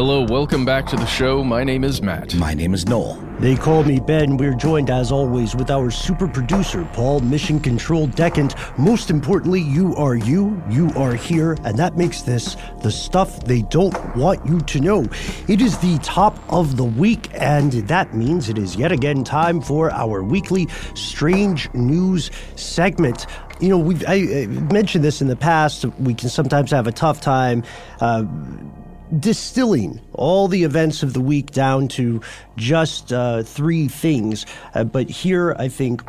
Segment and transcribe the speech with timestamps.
[0.00, 1.44] Hello, welcome back to the show.
[1.44, 2.34] My name is Matt.
[2.36, 3.22] My name is Noel.
[3.38, 4.38] They call me Ben.
[4.38, 8.54] We're joined, as always, with our super producer, Paul Mission Control Decant.
[8.78, 13.60] Most importantly, you are you, you are here, and that makes this the stuff they
[13.60, 15.04] don't want you to know.
[15.48, 19.60] It is the top of the week, and that means it is yet again time
[19.60, 23.26] for our weekly strange news segment.
[23.60, 25.84] You know, we've I, I mentioned this in the past.
[25.98, 27.64] We can sometimes have a tough time.
[28.00, 28.24] Uh,
[29.18, 32.20] distilling all the events of the week down to
[32.56, 34.46] just uh, three things.
[34.74, 36.02] Uh, but here, I think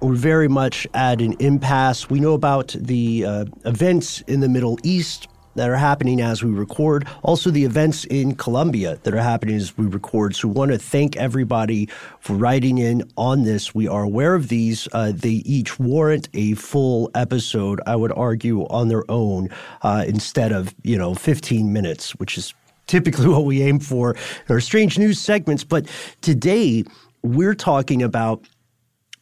[0.00, 2.08] we're very much at an impasse.
[2.08, 6.50] We know about the uh, events in the Middle East that are happening as we
[6.50, 10.36] record, also the events in Colombia that are happening as we record.
[10.36, 11.88] So, we want to thank everybody
[12.20, 13.74] for writing in on this.
[13.74, 14.88] We are aware of these.
[14.92, 19.48] Uh, they each warrant a full episode, I would argue, on their own
[19.82, 22.54] uh, instead of, you know, 15 minutes, which is
[22.86, 25.64] typically what we aim for in our strange news segments.
[25.64, 25.86] But
[26.20, 26.84] today,
[27.22, 28.46] we're talking about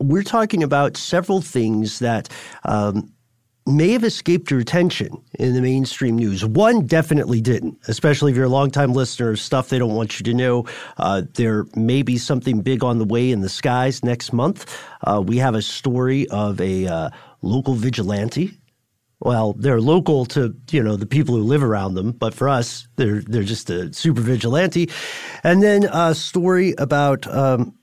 [0.01, 2.29] we're talking about several things that
[2.65, 3.13] um,
[3.69, 6.45] may have escaped your attention in the mainstream news.
[6.45, 10.25] One definitely didn't, especially if you're a longtime listener of stuff they don't want you
[10.25, 10.67] to know.
[10.97, 14.83] Uh, there may be something big on the way in the skies next month.
[15.03, 17.11] Uh, we have a story of a uh,
[17.43, 18.59] local vigilante.
[19.21, 22.87] Well, they're local to you know the people who live around them, but for us,
[22.97, 24.89] they're they're just a super vigilante.
[25.43, 27.78] And then a story about um,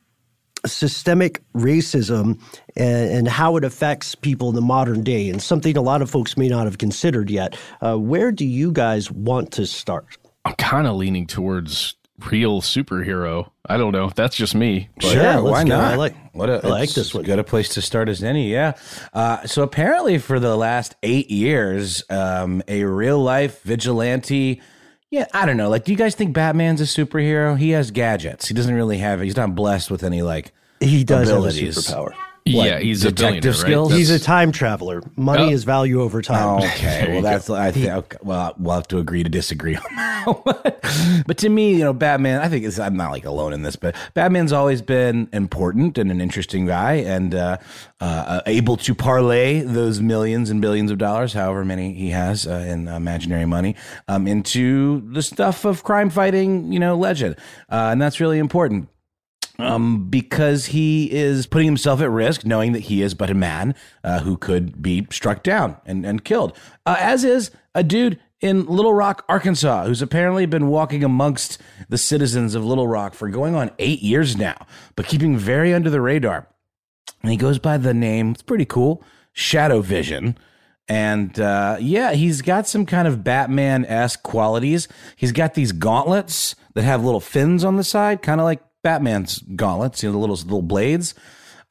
[0.67, 2.39] systemic racism
[2.75, 6.09] and, and, how it affects people in the modern day, and something a lot of
[6.09, 7.57] folks may not have considered yet.
[7.81, 10.17] Uh, where do you guys want to start?
[10.45, 11.95] I'm kind of leaning towards
[12.31, 13.49] real superhero.
[13.67, 14.09] I don't know.
[14.09, 14.89] That's just me.
[15.01, 15.93] But yeah, why not?
[15.93, 17.23] I like, what a, I like this one.
[17.23, 18.51] Good a place to start as any.
[18.51, 18.73] Yeah.
[19.13, 24.61] Uh, so apparently, for the last eight years, um, a real life vigilante.
[25.11, 25.69] Yeah, I don't know.
[25.69, 27.57] Like, do you guys think Batman's a superhero?
[27.57, 28.47] He has gadgets.
[28.47, 29.21] He doesn't really have.
[29.21, 30.51] He's not blessed with any like.
[30.79, 31.75] He does abilities.
[31.75, 32.24] have a superpower.
[32.47, 33.59] What, yeah, he's a detective billionaire, right?
[33.59, 33.93] skills?
[33.93, 35.01] He's a time traveler.
[35.15, 35.49] Money Oh.
[35.49, 36.59] is value over time.
[36.63, 40.25] Okay, well that's I think okay, well we'll have to agree to disagree on that.
[40.43, 41.23] one.
[41.25, 42.41] but to me, you know, Batman.
[42.41, 46.11] I think it's, I'm not like alone in this, but Batman's always been important and
[46.11, 47.57] an interesting guy, and uh,
[47.99, 52.51] uh, able to parlay those millions and billions of dollars, however many he has uh,
[52.67, 53.75] in imaginary money,
[54.07, 57.35] um, into the stuff of crime fighting, you know, legend,
[57.71, 58.87] uh, and that's really important
[59.59, 63.75] um, because he is putting himself at risk, knowing that he is but a man
[64.03, 66.57] uh, who could be struck down and, and killed.
[66.85, 71.59] Uh, as is a dude in Little Rock, Arkansas, who's apparently been walking amongst
[71.89, 75.89] the citizens of Little Rock for going on eight years now, but keeping very under
[75.89, 76.47] the radar.
[77.21, 79.03] And he goes by the name, it's pretty cool,
[79.33, 80.37] Shadow Vision.
[80.87, 84.87] And uh, yeah, he's got some kind of Batman esque qualities.
[85.15, 89.39] He's got these gauntlets that have little fins on the side, kind of like Batman's
[89.55, 91.15] gauntlets, you know, the little little blades.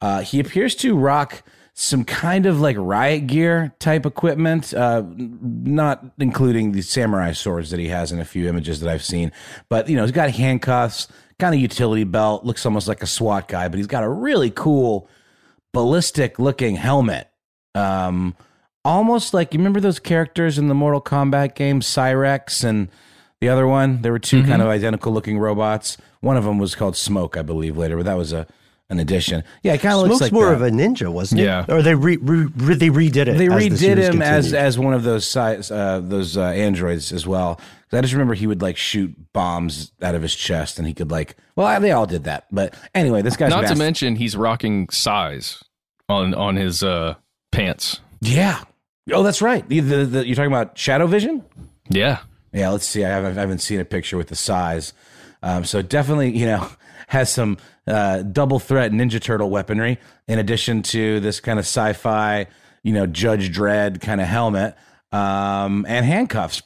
[0.01, 6.03] Uh, he appears to rock some kind of like riot gear type equipment, uh, not
[6.19, 9.31] including the samurai swords that he has in a few images that I've seen.
[9.69, 11.07] But you know, he's got handcuffs,
[11.39, 14.51] kind of utility belt, looks almost like a SWAT guy, but he's got a really
[14.51, 15.07] cool
[15.73, 17.29] ballistic looking helmet.
[17.75, 18.35] Um,
[18.83, 22.89] almost like you remember those characters in the Mortal Kombat game, Cyrax and
[23.45, 24.01] the other one.
[24.01, 25.97] There were 2 kind of identical looking robots.
[26.21, 28.47] One of them was called Smoke, I believe, later, but that was a
[28.89, 29.43] an addition.
[29.63, 30.55] Yeah, it kind of looks like more that.
[30.55, 31.45] of a ninja, wasn't it?
[31.45, 31.65] Yeah.
[31.67, 33.37] Or they re, re, re- they redid it.
[33.37, 34.65] They as the redid him as continued.
[34.65, 37.59] as one of those size, uh, those uh, androids as well.
[37.91, 41.09] I just remember he would like shoot bombs out of his chest, and he could
[41.11, 41.35] like.
[41.55, 45.63] Well, they all did that, but anyway, this guy's Not to mention he's rocking sais
[46.09, 47.15] on on his uh,
[47.51, 48.01] pants.
[48.21, 48.63] yeah.
[49.11, 49.67] Oh, that's right.
[49.69, 51.43] The, the, the, you're talking about Shadow Vision.
[51.89, 52.19] Yeah.
[52.55, 53.03] Yeah, let's see.
[53.03, 54.93] I haven't, I haven't seen a picture with the sais.
[55.43, 56.69] Um, so definitely, you know,
[57.07, 62.47] has some uh, double threat Ninja Turtle weaponry in addition to this kind of sci-fi,
[62.81, 64.75] you know, Judge Dredd kind of helmet
[65.11, 66.63] um, and handcuffs.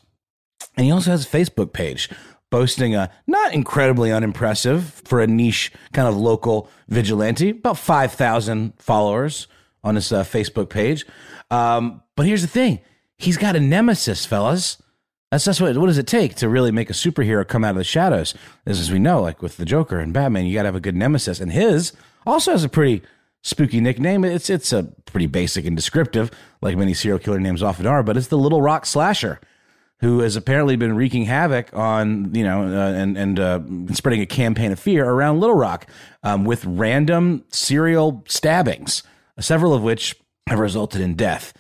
[0.78, 2.10] And he also has a Facebook page
[2.52, 9.48] boasting a not incredibly unimpressive for a niche kind of local vigilante, about 5,000 followers
[9.84, 11.06] on his uh, Facebook page.
[11.50, 12.80] Um, but here's the thing
[13.18, 14.78] he's got a nemesis, fellas.
[15.32, 17.78] That's that's what what does it take to really make a superhero come out of
[17.78, 18.34] the shadows?
[18.66, 20.80] As as we know, like with the Joker and Batman, you got to have a
[20.80, 21.94] good nemesis, and his
[22.26, 23.04] also has a pretty
[23.44, 24.24] spooky nickname.
[24.24, 26.32] It's it's a pretty basic and descriptive,
[26.62, 29.40] like many serial killer names often are, but it's the Little Rock Slasher,
[30.00, 33.60] who has apparently been wreaking havoc on you know uh, and and uh,
[33.94, 35.86] spreading a campaign of fear around Little Rock
[36.24, 39.04] um, with random serial stabbings,
[39.40, 40.16] several of which
[40.48, 41.54] have resulted in death.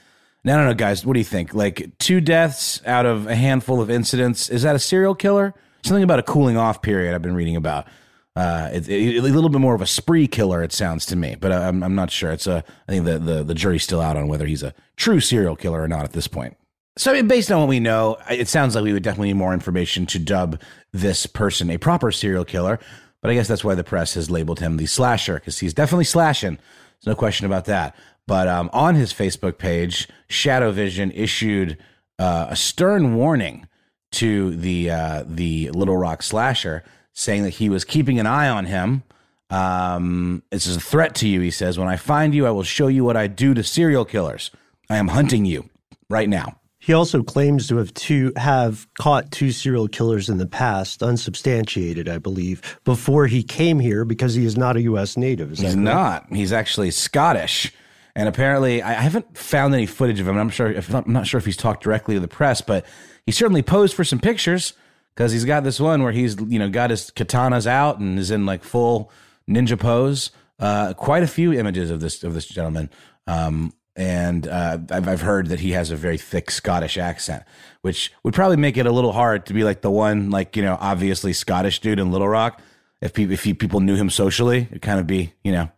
[0.45, 1.05] I don't know, guys.
[1.05, 1.53] What do you think?
[1.53, 4.49] Like two deaths out of a handful of incidents.
[4.49, 5.53] Is that a serial killer?
[5.83, 7.87] Something about a cooling off period I've been reading about.
[8.35, 11.35] Uh, it's it, a little bit more of a spree killer, it sounds to me,
[11.39, 12.31] but I'm, I'm not sure.
[12.31, 15.19] It's a, I think the, the, the jury's still out on whether he's a true
[15.19, 16.55] serial killer or not at this point.
[16.97, 19.37] So, I mean, based on what we know, it sounds like we would definitely need
[19.39, 20.61] more information to dub
[20.93, 22.79] this person a proper serial killer.
[23.21, 26.05] But I guess that's why the press has labeled him the slasher because he's definitely
[26.05, 26.55] slashing.
[26.55, 27.95] There's no question about that.
[28.29, 31.79] But um, on his Facebook page, Shadow Vision issued
[32.19, 33.67] uh, a stern warning
[34.11, 38.65] to the uh, the Little Rock slasher, saying that he was keeping an eye on
[38.65, 39.01] him.
[39.49, 41.79] Um, this is a threat to you, he says.
[41.79, 44.51] When I find you, I will show you what I do to serial killers.
[44.91, 45.67] I am hunting you
[46.07, 46.59] right now.
[46.77, 52.07] He also claims to have two have caught two serial killers in the past, unsubstantiated,
[52.07, 55.17] I believe, before he came here because he is not a U.S.
[55.17, 55.51] native.
[55.53, 56.27] Is He's not.
[56.31, 57.73] He's actually Scottish,
[58.15, 60.37] and apparently, I haven't found any footage of him.
[60.37, 60.71] I'm sure.
[60.71, 62.85] If, I'm not sure if he's talked directly to the press, but
[63.25, 64.73] he certainly posed for some pictures
[65.15, 68.31] because he's got this one where he's you know got his katanas out and is
[68.31, 69.11] in like full
[69.49, 70.31] ninja pose.
[70.59, 72.89] Uh, quite a few images of this of this gentleman.
[73.27, 77.43] Um, and uh, I've, I've heard that he has a very thick Scottish accent,
[77.81, 80.63] which would probably make it a little hard to be like the one, like you
[80.63, 82.61] know, obviously Scottish dude in Little Rock.
[83.01, 85.69] If people if he, people knew him socially, it'd kind of be you know,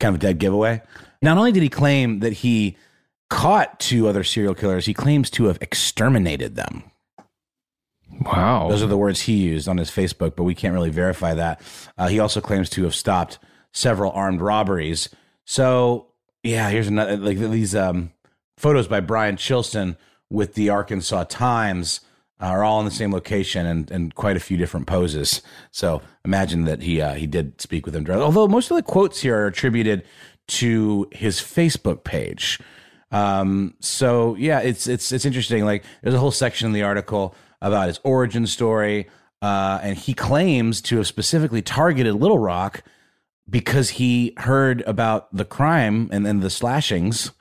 [0.00, 0.82] kind of a dead giveaway.
[1.22, 2.76] Not only did he claim that he
[3.30, 6.82] caught two other serial killers, he claims to have exterminated them.
[8.20, 8.68] Wow.
[8.68, 11.60] Those are the words he used on his Facebook, but we can't really verify that.
[11.96, 13.38] Uh, he also claims to have stopped
[13.72, 15.08] several armed robberies.
[15.44, 16.08] So,
[16.42, 18.12] yeah, here's another like these um,
[18.58, 19.96] photos by Brian Chilson
[20.28, 22.00] with the Arkansas Times
[22.42, 25.42] are all in the same location and, and quite a few different poses.
[25.70, 28.04] So imagine that he uh, he did speak with him.
[28.04, 28.24] directly.
[28.24, 30.04] Although most of the quotes here are attributed
[30.58, 32.60] to his Facebook page.
[33.10, 35.64] Um, so yeah, it's it's it's interesting.
[35.64, 39.08] Like there's a whole section in the article about his origin story,
[39.42, 42.82] uh, and he claims to have specifically targeted Little Rock
[43.48, 47.32] because he heard about the crime and then the slashings,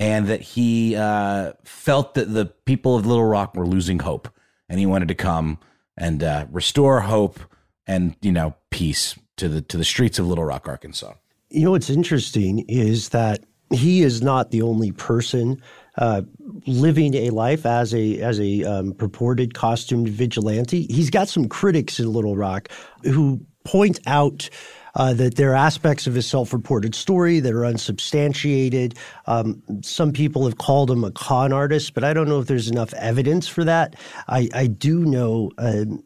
[0.00, 4.28] and that he uh, felt that the people of Little Rock were losing hope,
[4.68, 5.58] and he wanted to come
[5.96, 7.40] and uh, restore hope
[7.86, 11.12] and you know peace to the to the streets of Little Rock, Arkansas.
[11.50, 15.60] You know what's interesting is that he is not the only person
[15.96, 16.22] uh,
[16.66, 20.86] living a life as a as a um, purported costumed vigilante.
[20.90, 22.68] He's got some critics in Little Rock
[23.02, 24.48] who point out.
[24.94, 28.98] Uh, that there are aspects of his self-reported story that are unsubstantiated.
[29.26, 32.68] Um, some people have called him a con artist, but I don't know if there's
[32.68, 33.94] enough evidence for that.
[34.26, 35.52] I, I do know.
[35.58, 36.02] Um,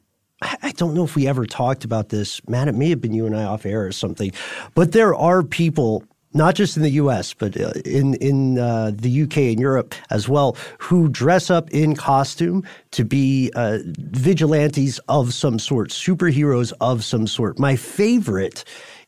[0.63, 2.47] I don't know if we ever talked about this.
[2.49, 4.33] Man, it may have been you and I off air or something.
[4.75, 7.35] But there are people not just in the U.S.
[7.35, 9.53] but uh, in in uh, the U.K.
[9.53, 15.59] and Europe as well, who dress up in costume to be uh, vigilantes of some
[15.59, 17.59] sort, superheroes of some sort.
[17.59, 18.65] My favorite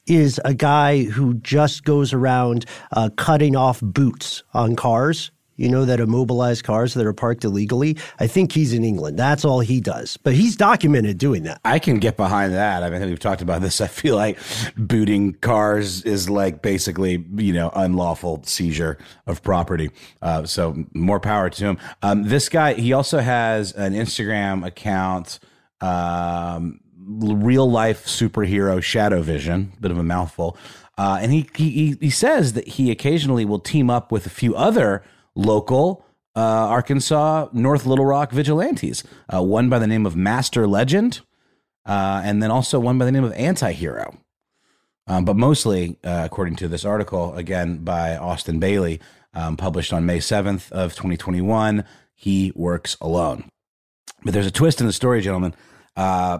[0.06, 5.84] is a guy who just goes around uh, cutting off boots on cars you know,
[5.84, 7.96] that immobilize cars that are parked illegally.
[8.18, 9.18] I think he's in England.
[9.18, 10.16] That's all he does.
[10.16, 11.60] But he's documented doing that.
[11.64, 12.82] I can get behind that.
[12.82, 13.80] I mean, we've talked about this.
[13.80, 14.38] I feel like
[14.76, 19.90] booting cars is like basically, you know, unlawful seizure of property.
[20.22, 21.78] Uh, so more power to him.
[22.02, 25.38] Um, this guy, he also has an Instagram account.
[25.80, 30.56] Um, real life superhero Shadow Vision, bit of a mouthful.
[30.96, 34.54] Uh, and he, he he says that he occasionally will team up with a few
[34.54, 35.02] other
[35.34, 36.04] local
[36.36, 39.04] uh, Arkansas North Little Rock vigilantes.
[39.32, 41.20] Uh, one by the name of Master Legend,
[41.86, 44.16] uh, and then also one by the name of Antihero.
[45.06, 49.00] Um, but mostly, uh, according to this article, again by Austin Bailey,
[49.34, 53.50] um, published on May 7th of 2021, he works alone.
[54.22, 55.54] But there's a twist in the story, gentlemen.
[55.96, 56.38] Uh,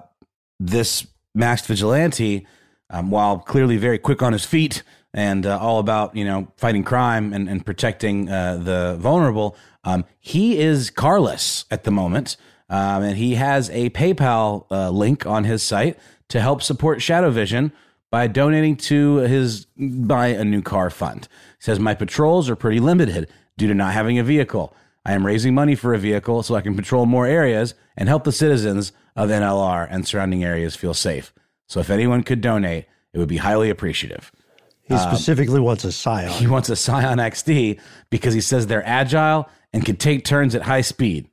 [0.59, 2.47] this masked vigilante,
[2.89, 4.83] um, while clearly very quick on his feet,
[5.15, 9.57] and uh, all about you know fighting crime and, and protecting uh, the vulnerable.
[9.85, 12.37] Um, he is carless at the moment,
[12.69, 17.31] um, and he has a PayPal uh, link on his site to help support Shadow
[17.31, 17.73] Vision
[18.11, 21.29] by donating to his buy a new car fund.
[21.59, 24.75] He says my patrols are pretty limited due to not having a vehicle.
[25.07, 28.25] I am raising money for a vehicle so I can patrol more areas and help
[28.25, 31.33] the citizens of NLR and surrounding areas feel safe.
[31.69, 34.33] So if anyone could donate, it would be highly appreciative.
[34.85, 36.31] He specifically um, wants a Scion.
[36.31, 40.63] He wants a Scion XD because he says they're agile and can take turns at
[40.63, 41.31] high speed.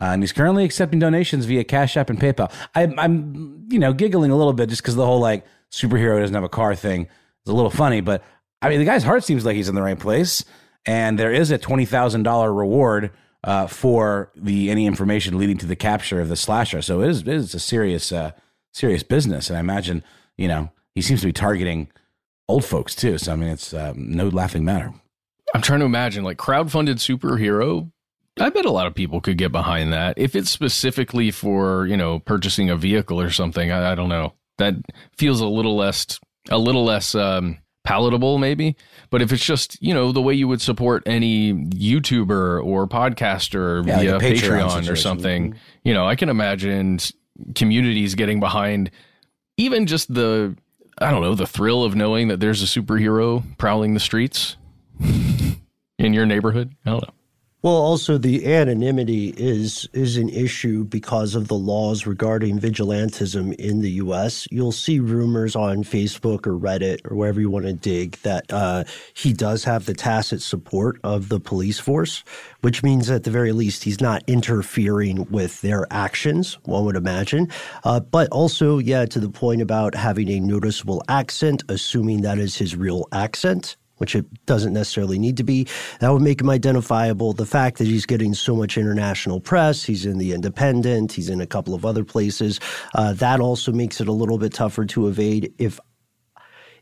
[0.00, 2.52] Uh, and he's currently accepting donations via Cash App and PayPal.
[2.74, 6.34] I, I'm, you know, giggling a little bit just because the whole like superhero doesn't
[6.34, 7.02] have a car thing
[7.44, 8.00] is a little funny.
[8.00, 8.22] But
[8.60, 10.44] I mean, the guy's heart seems like he's in the right place,
[10.86, 13.10] and there is a twenty thousand dollar reward
[13.44, 16.82] uh, for the any information leading to the capture of the slasher.
[16.82, 18.32] So it is, it is a serious, uh,
[18.72, 19.50] serious business.
[19.50, 20.04] And I imagine,
[20.36, 21.88] you know, he seems to be targeting
[22.48, 23.18] old folks too.
[23.18, 24.92] So I mean, it's um, no laughing matter.
[25.54, 27.90] I'm trying to imagine like crowdfunded superhero.
[28.40, 31.96] I bet a lot of people could get behind that if it's specifically for you
[31.96, 33.70] know purchasing a vehicle or something.
[33.70, 34.34] I, I don't know.
[34.58, 34.74] That
[35.16, 36.18] feels a little less
[36.50, 38.76] a little less um, palatable maybe.
[39.10, 43.86] But if it's just you know the way you would support any YouTuber or podcaster
[43.86, 45.58] yeah, via like Patreon, Patreon or something, mm-hmm.
[45.84, 46.98] you know, I can imagine
[47.54, 48.90] communities getting behind
[49.56, 50.56] even just the
[50.98, 54.56] I don't know, the thrill of knowing that there's a superhero prowling the streets
[55.98, 56.74] in your neighborhood.
[56.84, 57.14] I don't know.
[57.62, 63.82] Well, also the anonymity is is an issue because of the laws regarding vigilantism in
[63.82, 64.48] the U.S.
[64.50, 68.82] You'll see rumors on Facebook or Reddit or wherever you want to dig that uh,
[69.14, 72.24] he does have the tacit support of the police force,
[72.62, 76.54] which means at the very least he's not interfering with their actions.
[76.64, 77.48] One would imagine,
[77.84, 82.56] uh, but also, yeah, to the point about having a noticeable accent, assuming that is
[82.56, 85.64] his real accent which it doesn't necessarily need to be.
[86.00, 87.34] That would make him identifiable.
[87.34, 91.40] The fact that he's getting so much international press, he's in The Independent, he's in
[91.40, 92.58] a couple of other places,
[92.96, 95.54] uh, that also makes it a little bit tougher to evade.
[95.58, 95.78] If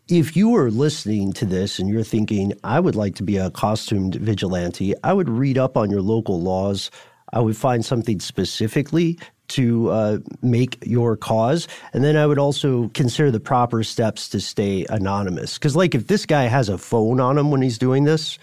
[0.09, 3.51] if you are listening to this and you're thinking, I would like to be a
[3.51, 6.91] costumed vigilante, I would read up on your local laws.
[7.35, 9.19] I would find something specifically
[9.51, 11.69] to uh, make your cause.
[11.93, 15.55] And then I would also consider the proper steps to stay anonymous.
[15.55, 18.39] Because, like, if this guy has a phone on him when he's doing this,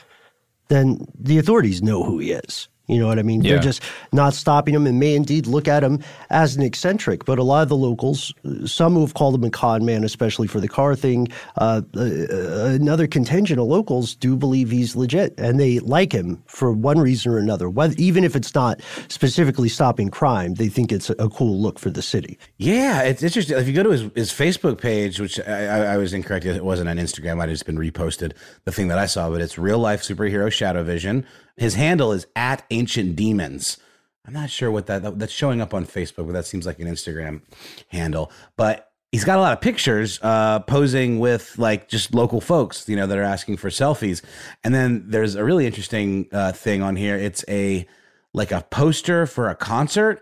[0.68, 2.68] then the authorities know who he is.
[2.88, 3.42] You know what I mean?
[3.42, 3.54] Yeah.
[3.54, 3.82] They're just
[4.14, 7.26] not stopping him and may indeed look at him as an eccentric.
[7.26, 8.34] But a lot of the locals,
[8.66, 11.28] some who have called him a con man, especially for the car thing,
[11.58, 16.72] uh, uh, another contingent of locals do believe he's legit and they like him for
[16.72, 17.70] one reason or another.
[17.70, 18.80] Whether, even if it's not
[19.10, 22.40] specifically stopping crime, they think it's a, cool look for the city.
[22.56, 23.58] Yeah, it's interesting.
[23.58, 26.64] If you go to his, his Facebook page, which I, I, I was incorrect, it
[26.64, 27.38] wasn't on Instagram.
[27.38, 28.32] Might have just been reposted.
[28.64, 31.26] The thing that I saw, but it's real life superhero Shadow Vision.
[31.58, 33.78] His handle is at Ancient Demons.
[34.26, 36.80] I'm not sure what that, that that's showing up on Facebook, but that seems like
[36.80, 37.42] an Instagram
[37.90, 38.32] handle.
[38.58, 42.96] But he's got a lot of pictures uh, posing with like just local folks, you
[42.96, 44.22] know, that are asking for selfies.
[44.64, 47.16] And then there's a really interesting uh, thing on here.
[47.16, 47.88] It's a
[48.34, 50.22] like a poster for a concert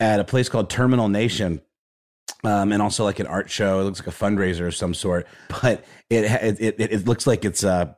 [0.00, 1.60] at a place called Terminal Nation.
[2.44, 3.80] Um, and also like an art show.
[3.80, 7.44] It looks like a fundraiser of some sort, but it it it, it looks like
[7.44, 7.92] it's uh,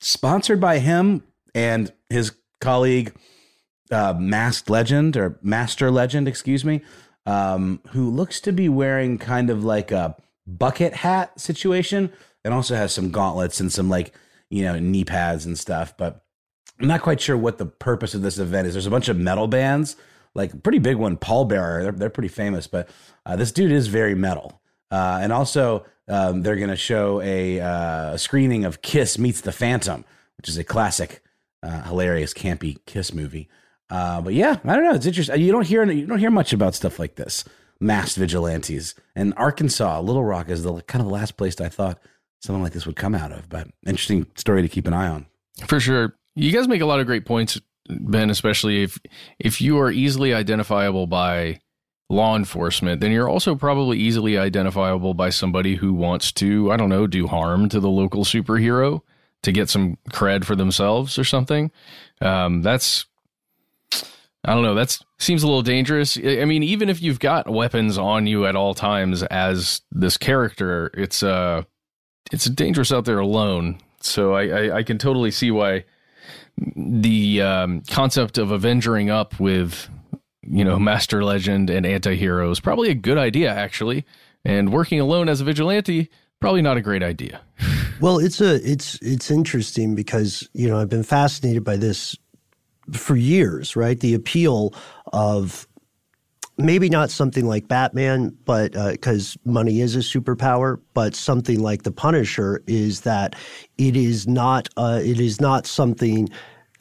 [0.00, 1.22] sponsored by him
[1.54, 3.14] and his colleague,
[3.90, 6.82] uh, Masked Legend or Master Legend, excuse me,
[7.26, 10.16] um, who looks to be wearing kind of like a
[10.46, 12.12] bucket hat situation,
[12.44, 14.14] and also has some gauntlets and some like
[14.50, 15.96] you know knee pads and stuff.
[15.96, 16.24] But
[16.80, 18.74] I'm not quite sure what the purpose of this event is.
[18.74, 19.96] There's a bunch of metal bands,
[20.34, 21.82] like pretty big one, Pallbearer.
[21.82, 22.88] They're, they're pretty famous, but
[23.24, 24.60] uh, this dude is very metal.
[24.90, 29.40] Uh, and also, um, they're going to show a, uh, a screening of Kiss Meets
[29.40, 30.04] the Phantom,
[30.36, 31.21] which is a classic,
[31.62, 33.48] uh, hilarious, campy Kiss movie.
[33.90, 34.94] Uh, but yeah, I don't know.
[34.94, 35.40] It's interesting.
[35.40, 37.44] You don't hear you don't hear much about stuff like this.
[37.80, 41.98] Masked vigilantes and Arkansas, Little Rock is the kind of the last place I thought
[42.40, 43.48] something like this would come out of.
[43.48, 45.26] But interesting story to keep an eye on.
[45.66, 46.14] For sure.
[46.34, 48.98] You guys make a lot of great points, Ben, especially if
[49.38, 51.60] if you are easily identifiable by
[52.08, 56.88] law enforcement, then you're also probably easily identifiable by somebody who wants to, I don't
[56.88, 59.02] know, do harm to the local superhero
[59.42, 61.70] to get some cred for themselves or something.
[62.20, 63.06] Um, that's
[64.44, 64.74] I don't know.
[64.74, 66.18] That seems a little dangerous.
[66.18, 70.90] I mean, even if you've got weapons on you at all times as this character,
[70.94, 71.62] it's uh,
[72.32, 73.78] it's dangerous out there alone.
[74.00, 75.84] So I, I, I can totally see why
[76.76, 79.88] the um, concept of avenging up with
[80.42, 84.04] you know master legend and anti-hero is probably a good idea actually
[84.44, 86.10] and working alone as a vigilante
[86.42, 87.40] probably not a great idea.
[88.00, 92.16] Well it's a it's it's interesting because you know i've been fascinated by this
[92.92, 93.98] for years right?
[93.98, 94.74] The appeal
[95.12, 95.68] of
[96.58, 101.84] maybe not something like batman but because uh, money is a superpower but something like
[101.84, 103.34] the punisher is that
[103.78, 106.28] it is not uh, it is not something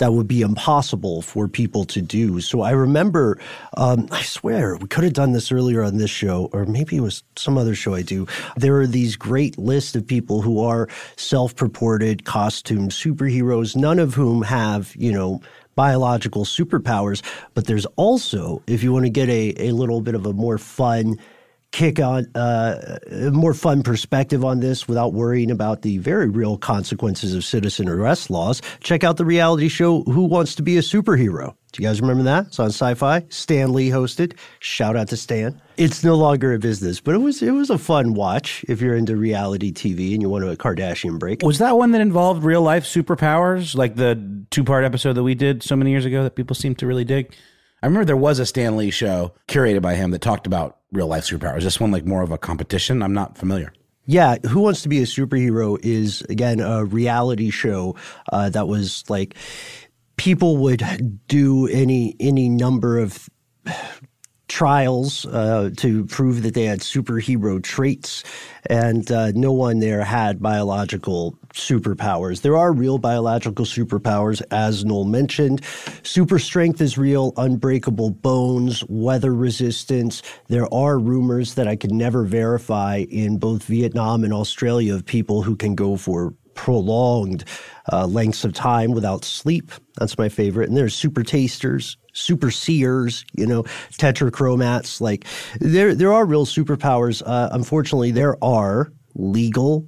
[0.01, 2.41] that would be impossible for people to do.
[2.41, 3.37] So I remember,
[3.77, 7.01] um, I swear, we could have done this earlier on this show, or maybe it
[7.01, 8.25] was some other show I do.
[8.57, 14.15] There are these great lists of people who are self purported costume superheroes, none of
[14.15, 15.39] whom have, you know,
[15.75, 17.21] biological superpowers.
[17.53, 20.57] But there's also, if you want to get a, a little bit of a more
[20.57, 21.19] fun,
[21.71, 26.57] kick on uh, a more fun perspective on this without worrying about the very real
[26.57, 30.81] consequences of citizen arrest laws, check out the reality show Who Wants to Be a
[30.81, 31.55] Superhero.
[31.71, 32.47] Do you guys remember that?
[32.47, 33.25] It's on Sci-Fi.
[33.29, 34.37] Stan Lee hosted.
[34.59, 35.61] Shout out to Stan.
[35.77, 38.95] It's no longer a business, but it was it was a fun watch if you're
[38.95, 41.43] into reality TV and you want a Kardashian break.
[41.43, 45.33] Was that one that involved real life superpowers, like the two part episode that we
[45.33, 47.33] did so many years ago that people seem to really dig?
[47.81, 51.07] I remember there was a Stan Lee show curated by him that talked about real
[51.07, 51.63] life superpowers.
[51.63, 53.01] This one like more of a competition?
[53.01, 53.73] I'm not familiar.
[54.05, 57.95] Yeah, Who Wants to Be a Superhero is again a reality show
[58.31, 59.35] uh, that was like
[60.17, 60.83] people would
[61.27, 63.29] do any any number of
[64.47, 68.23] trials uh, to prove that they had superhero traits,
[68.69, 72.41] and uh, no one there had biological superpowers.
[72.41, 75.61] There are real biological superpowers, as Noel mentioned.
[76.03, 80.21] Super strength is real, unbreakable bones, weather resistance.
[80.47, 85.41] There are rumors that I could never verify in both Vietnam and Australia of people
[85.41, 87.43] who can go for prolonged
[87.91, 89.71] uh, lengths of time without sleep.
[89.97, 90.69] That's my favorite.
[90.69, 93.63] And there's super tasters, super seers, you know,
[93.97, 95.01] tetrachromats.
[95.01, 95.25] Like
[95.59, 97.23] there, there are real superpowers.
[97.25, 99.87] Uh, unfortunately, there are legal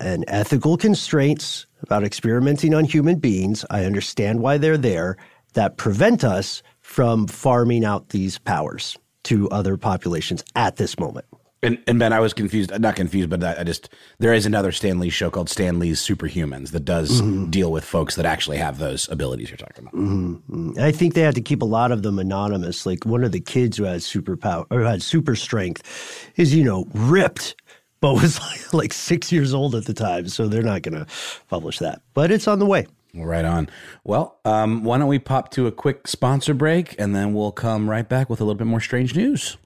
[0.00, 3.64] and ethical constraints about experimenting on human beings.
[3.70, 5.16] I understand why they're there
[5.54, 11.26] that prevent us from farming out these powers to other populations at this moment.
[11.62, 12.78] And, and Ben, I was confused.
[12.78, 13.88] Not confused, but I, I just
[14.20, 17.50] there is another Stan Lee show called Stan Lee's Superhumans that does mm-hmm.
[17.50, 19.94] deal with folks that actually have those abilities you're talking about.
[19.94, 20.74] Mm-hmm.
[20.78, 22.86] I think they had to keep a lot of them anonymous.
[22.86, 26.86] Like one of the kids who had superpower or had super strength is you know
[26.94, 27.56] ripped,
[28.00, 31.06] but was like, like six years old at the time, so they're not going to
[31.48, 32.02] publish that.
[32.14, 32.86] But it's on the way.
[33.14, 33.68] Right on.
[34.04, 37.88] Well, um, why don't we pop to a quick sponsor break and then we'll come
[37.88, 39.56] right back with a little bit more strange news.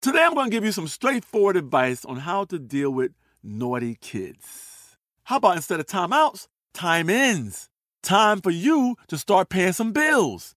[0.00, 3.96] Today, I'm going to give you some straightforward advice on how to deal with naughty
[4.00, 4.96] kids.
[5.24, 7.70] How about instead of timeouts, time ins?
[8.02, 10.54] Time for you to start paying some bills.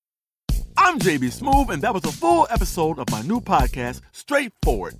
[0.76, 5.00] I'm JB Smoove, and that was a full episode of my new podcast, Straightforward,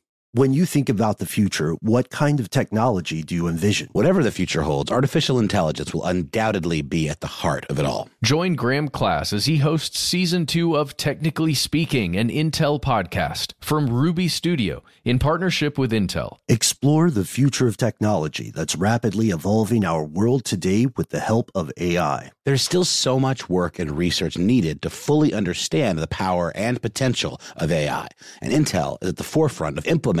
[0.33, 3.89] When you think about the future, what kind of technology do you envision?
[3.91, 8.07] Whatever the future holds, artificial intelligence will undoubtedly be at the heart of it all.
[8.23, 13.87] Join Graham Class as he hosts season two of Technically Speaking, an Intel podcast from
[13.87, 16.37] Ruby Studio in partnership with Intel.
[16.47, 21.73] Explore the future of technology that's rapidly evolving our world today with the help of
[21.75, 22.31] AI.
[22.45, 27.41] There's still so much work and research needed to fully understand the power and potential
[27.57, 28.07] of AI,
[28.41, 30.20] and Intel is at the forefront of implementing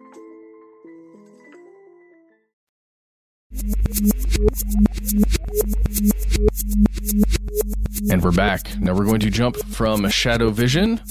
[8.09, 8.79] And we're back.
[8.79, 11.01] Now we're going to jump from Shadow Vision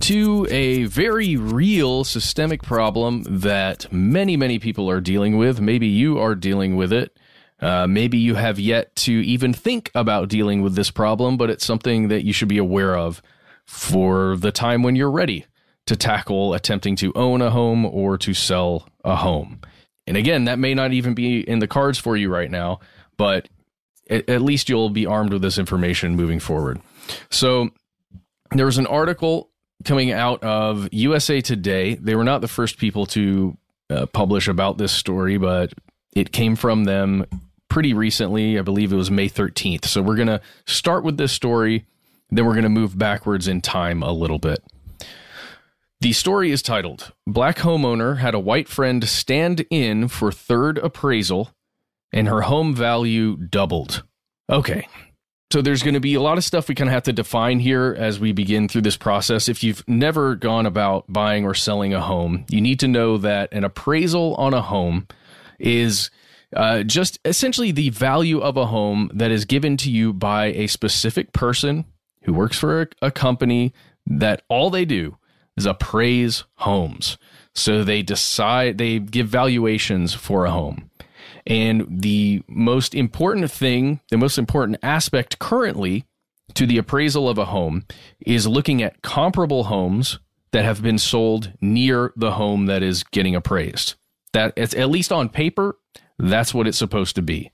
[0.00, 5.60] to a very real systemic problem that many, many people are dealing with.
[5.60, 7.18] Maybe you are dealing with it.
[7.60, 11.66] Uh, maybe you have yet to even think about dealing with this problem, but it's
[11.66, 13.20] something that you should be aware of
[13.64, 15.46] for the time when you're ready
[15.86, 19.60] to tackle attempting to own a home or to sell a home.
[20.06, 22.80] And again, that may not even be in the cards for you right now,
[23.16, 23.48] but
[24.08, 26.80] at, least you'll be armed with this information moving forward.
[27.30, 27.70] So
[28.52, 29.50] there was an article
[29.84, 31.94] coming out of USA Today.
[31.94, 33.56] They were not the first people to
[33.90, 35.72] uh, publish about this story, but
[36.14, 37.26] it came from them
[37.68, 38.58] pretty recently.
[38.58, 39.86] I believe it was May 13th.
[39.86, 41.84] So we're going to start with this story,
[42.30, 44.62] then we're going to move backwards in time a little bit.
[46.00, 51.50] The story is titled Black Homeowner Had a White Friend Stand In for Third Appraisal
[52.12, 54.04] and Her Home Value Doubled.
[54.50, 54.86] Okay.
[55.50, 57.60] So there's going to be a lot of stuff we kind of have to define
[57.60, 59.48] here as we begin through this process.
[59.48, 63.50] If you've never gone about buying or selling a home, you need to know that
[63.52, 65.06] an appraisal on a home
[65.58, 66.10] is
[66.54, 70.66] uh, just essentially the value of a home that is given to you by a
[70.66, 71.86] specific person
[72.24, 73.72] who works for a, a company
[74.06, 75.16] that all they do
[75.56, 77.18] is appraise homes.
[77.54, 80.90] So they decide, they give valuations for a home.
[81.46, 86.04] And the most important thing, the most important aspect currently
[86.54, 87.84] to the appraisal of a home
[88.20, 90.18] is looking at comparable homes
[90.52, 93.94] that have been sold near the home that is getting appraised.
[94.32, 95.78] That it's at least on paper,
[96.18, 97.52] that's what it's supposed to be.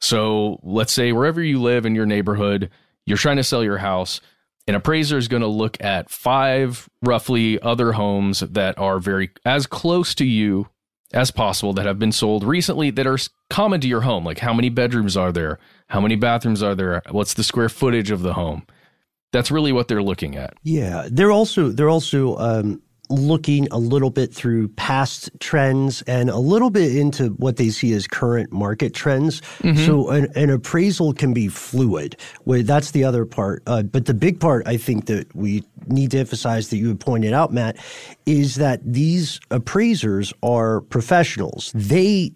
[0.00, 2.70] So let's say wherever you live in your neighborhood,
[3.06, 4.20] you're trying to sell your house.
[4.66, 9.66] An appraiser is going to look at five roughly other homes that are very as
[9.66, 10.68] close to you
[11.12, 13.18] as possible that have been sold recently that are
[13.50, 14.24] common to your home.
[14.24, 15.58] Like how many bedrooms are there?
[15.88, 17.02] How many bathrooms are there?
[17.10, 18.66] What's the square footage of the home?
[19.32, 20.54] That's really what they're looking at.
[20.62, 26.38] Yeah, they're also they're also um, looking a little bit through past trends and a
[26.38, 29.40] little bit into what they see as current market trends.
[29.58, 29.84] Mm-hmm.
[29.84, 32.16] So an, an, appraisal can be fluid.
[32.46, 33.62] That's the other part.
[33.66, 37.00] Uh, but the big part I think that we need to emphasize that you had
[37.00, 37.76] pointed out, Matt,
[38.26, 41.72] is that these appraisers are professionals.
[41.74, 42.32] They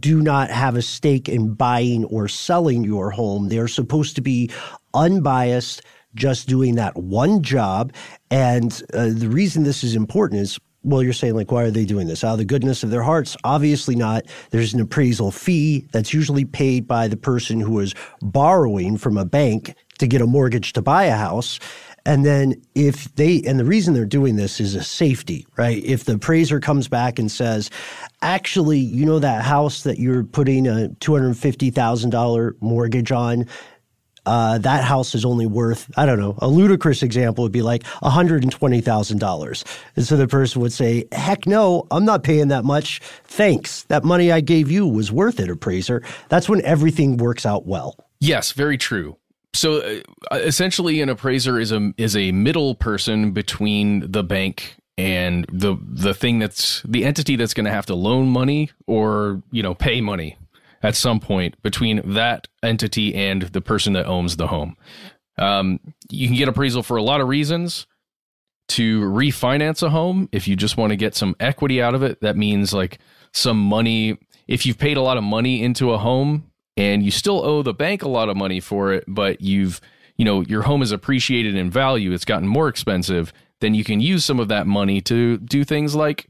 [0.00, 3.48] do not have a stake in buying or selling your home.
[3.48, 4.50] They're supposed to be
[4.94, 5.82] unbiased,
[6.16, 7.92] just doing that one job.
[8.30, 11.84] And uh, the reason this is important is well, you're saying, like, why are they
[11.84, 12.22] doing this?
[12.22, 13.36] Out of the goodness of their hearts?
[13.42, 14.24] Obviously not.
[14.50, 19.24] There's an appraisal fee that's usually paid by the person who is borrowing from a
[19.24, 21.58] bank to get a mortgage to buy a house.
[22.04, 25.82] And then if they, and the reason they're doing this is a safety, right?
[25.82, 27.68] If the appraiser comes back and says,
[28.22, 33.46] actually, you know, that house that you're putting a $250,000 mortgage on,
[34.26, 37.84] uh, that house is only worth, I don't know, a ludicrous example would be like
[38.02, 39.64] $120,000.
[39.96, 43.00] And so the person would say, heck no, I'm not paying that much.
[43.24, 43.84] Thanks.
[43.84, 46.02] That money I gave you was worth it, appraiser.
[46.28, 47.96] That's when everything works out well.
[48.20, 49.16] Yes, very true.
[49.54, 55.46] So uh, essentially, an appraiser is a is a middle person between the bank and
[55.50, 59.62] the the thing that's the entity that's going to have to loan money or you
[59.62, 60.36] know pay money
[60.82, 64.76] at some point between that entity and the person that owns the home.
[65.38, 67.86] Um, you can get appraisal for a lot of reasons.
[68.70, 72.20] To refinance a home, if you just want to get some equity out of it,
[72.20, 72.98] that means like
[73.32, 74.18] some money.
[74.48, 77.72] If you've paid a lot of money into a home and you still owe the
[77.72, 79.80] bank a lot of money for it, but you've,
[80.16, 84.00] you know, your home is appreciated in value, it's gotten more expensive, then you can
[84.00, 86.28] use some of that money to do things like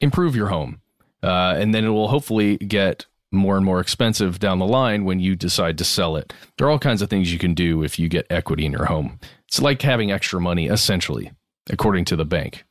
[0.00, 0.82] improve your home.
[1.22, 5.20] Uh, and then it will hopefully get more and more expensive down the line when
[5.20, 6.32] you decide to sell it.
[6.56, 8.86] There are all kinds of things you can do if you get equity in your
[8.86, 9.18] home.
[9.46, 11.32] It's like having extra money, essentially,
[11.70, 12.64] according to the bank.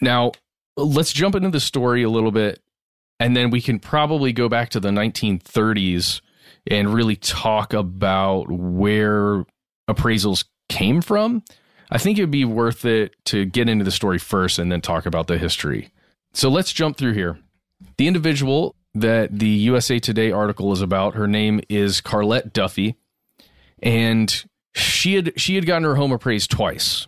[0.00, 0.32] Now,
[0.76, 2.60] let's jump into the story a little bit,
[3.20, 6.20] and then we can probably go back to the 1930s
[6.70, 9.44] and really talk about where
[9.88, 11.42] appraisals came from.
[11.90, 15.06] I think it'd be worth it to get into the story first and then talk
[15.06, 15.90] about the history.
[16.32, 17.38] So let's jump through here.
[17.98, 21.14] The individual that the USA Today article is about.
[21.14, 22.96] Her name is Carlette Duffy,
[23.82, 27.06] and she had she had gotten her home appraised twice.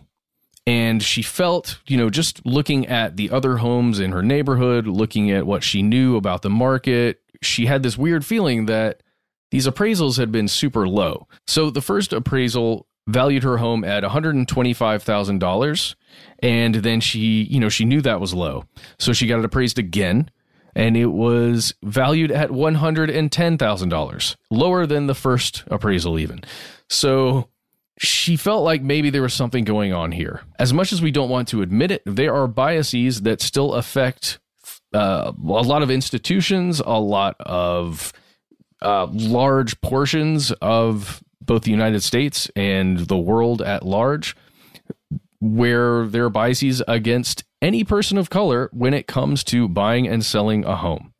[0.67, 5.29] And she felt, you know, just looking at the other homes in her neighborhood, looking
[5.29, 9.03] at what she knew about the market, she had this weird feeling that
[9.51, 11.27] these appraisals had been super low.
[11.45, 15.95] So the first appraisal valued her home at $125,000
[16.39, 18.65] and then she, you know, she knew that was low.
[18.97, 20.31] So she got it appraised again
[20.75, 26.43] and it was valued at $110,000, lower than the first appraisal, even.
[26.89, 27.49] So
[27.97, 30.41] she felt like maybe there was something going on here.
[30.59, 34.39] As much as we don't want to admit it, there are biases that still affect
[34.93, 38.11] uh, a lot of institutions, a lot of
[38.81, 44.35] uh, large portions of both the United States and the world at large,
[45.39, 50.23] where there are biases against any person of color when it comes to buying and
[50.23, 51.11] selling a home.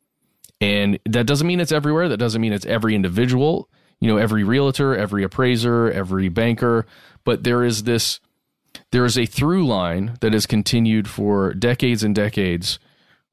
[0.60, 2.08] And that doesn't mean it's everywhere.
[2.08, 3.68] That doesn't mean it's every individual,
[4.00, 6.86] you know, every realtor, every appraiser, every banker.
[7.24, 8.20] But there is this,
[8.92, 12.78] there is a through line that has continued for decades and decades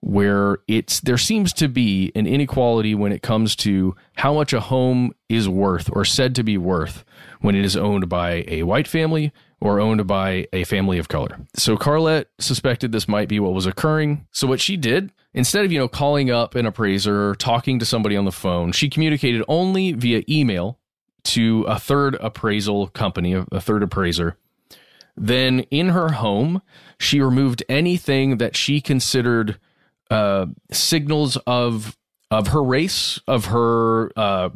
[0.01, 4.59] where it's there seems to be an inequality when it comes to how much a
[4.59, 7.05] home is worth or said to be worth
[7.39, 9.31] when it is owned by a white family
[9.63, 11.39] or owned by a family of color.
[11.55, 14.27] So Carlette suspected this might be what was occurring.
[14.31, 17.85] So what she did, instead of, you know, calling up an appraiser or talking to
[17.85, 20.79] somebody on the phone, she communicated only via email
[21.23, 24.35] to a third appraisal company, a third appraiser.
[25.15, 26.61] Then in her home,
[26.99, 29.59] she removed anything that she considered
[30.11, 31.97] uh, signals of
[32.31, 34.49] of her race, of her, uh,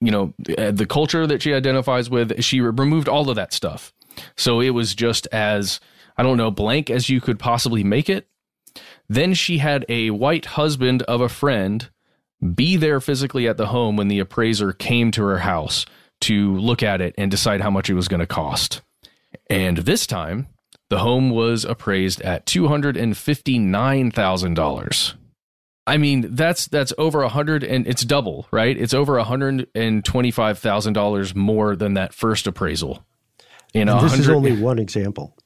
[0.00, 2.42] you know, the culture that she identifies with.
[2.42, 3.94] She removed all of that stuff.
[4.36, 5.80] So it was just as,
[6.16, 8.28] I don't know, blank as you could possibly make it.
[9.08, 11.88] Then she had a white husband of a friend
[12.54, 15.86] be there physically at the home when the appraiser came to her house
[16.22, 18.80] to look at it and decide how much it was going to cost.
[19.48, 20.48] And this time,
[20.90, 25.14] the home was appraised at $259,000.
[25.86, 28.76] I mean, that's that's over a hundred and it's double, right?
[28.76, 33.04] It's over a hundred and twenty five thousand dollars more than that first appraisal.
[33.74, 35.36] You know, this is only one example.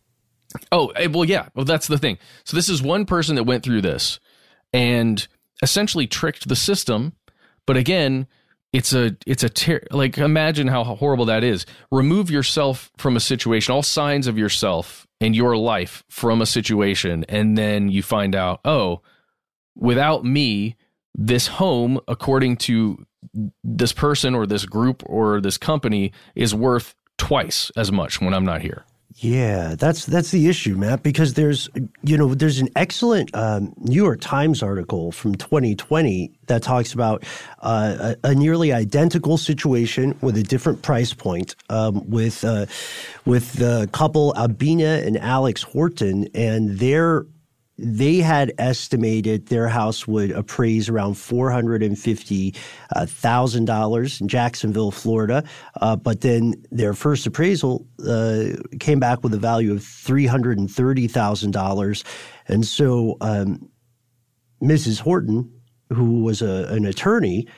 [0.72, 1.48] Oh, eh, well, yeah.
[1.54, 2.18] Well, that's the thing.
[2.44, 4.20] So this is one person that went through this
[4.72, 5.26] and
[5.62, 7.14] essentially tricked the system.
[7.66, 8.26] But again,
[8.72, 11.66] it's a it's a ter- like imagine how horrible that is.
[11.90, 17.24] Remove yourself from a situation, all signs of yourself and your life from a situation
[17.28, 19.00] and then you find out, oh,
[19.76, 20.76] without me,
[21.14, 23.06] this home, according to
[23.62, 28.44] this person or this group or this company, is worth twice as much when I'm
[28.44, 28.84] not here.
[29.16, 31.04] Yeah, that's that's the issue, Matt.
[31.04, 31.68] Because there's
[32.02, 37.24] you know there's an excellent um, New York Times article from 2020 that talks about
[37.60, 42.66] uh, a, a, nearly identical situation with a different price point um, with uh,
[43.24, 47.24] with the couple Abena and Alex Horton, and their
[47.76, 52.54] they had estimated their house would appraise around four hundred and fifty
[52.94, 55.42] thousand dollars in Jacksonville, Florida,
[55.80, 58.44] uh, but then their first appraisal uh,
[58.78, 62.04] came back with a value of three hundred and thirty thousand dollars,
[62.46, 63.68] and so um,
[64.62, 65.00] Mrs.
[65.00, 65.50] Horton,
[65.92, 67.48] who was a, an attorney,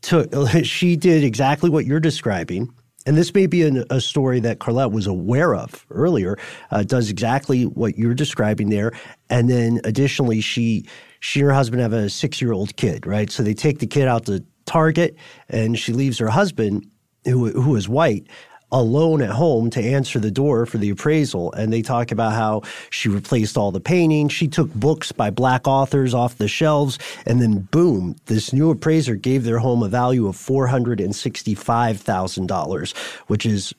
[0.00, 2.72] took she did exactly what you're describing
[3.08, 6.36] and this may be an, a story that Carlette was aware of earlier,
[6.70, 8.92] uh, does exactly what you're describing there.
[9.30, 10.86] And then additionally, she
[11.20, 13.30] she and her husband have a six year old kid, right?
[13.30, 15.16] So they take the kid out to Target,
[15.48, 16.86] and she leaves her husband,
[17.24, 18.26] who who is white,
[18.70, 21.52] alone at home to answer the door for the appraisal.
[21.52, 24.32] And they talk about how she replaced all the paintings.
[24.32, 26.98] She took books by black authors off the shelves.
[27.26, 32.96] And then, boom, this new appraiser gave their home a value of $465,000,
[33.28, 33.74] which is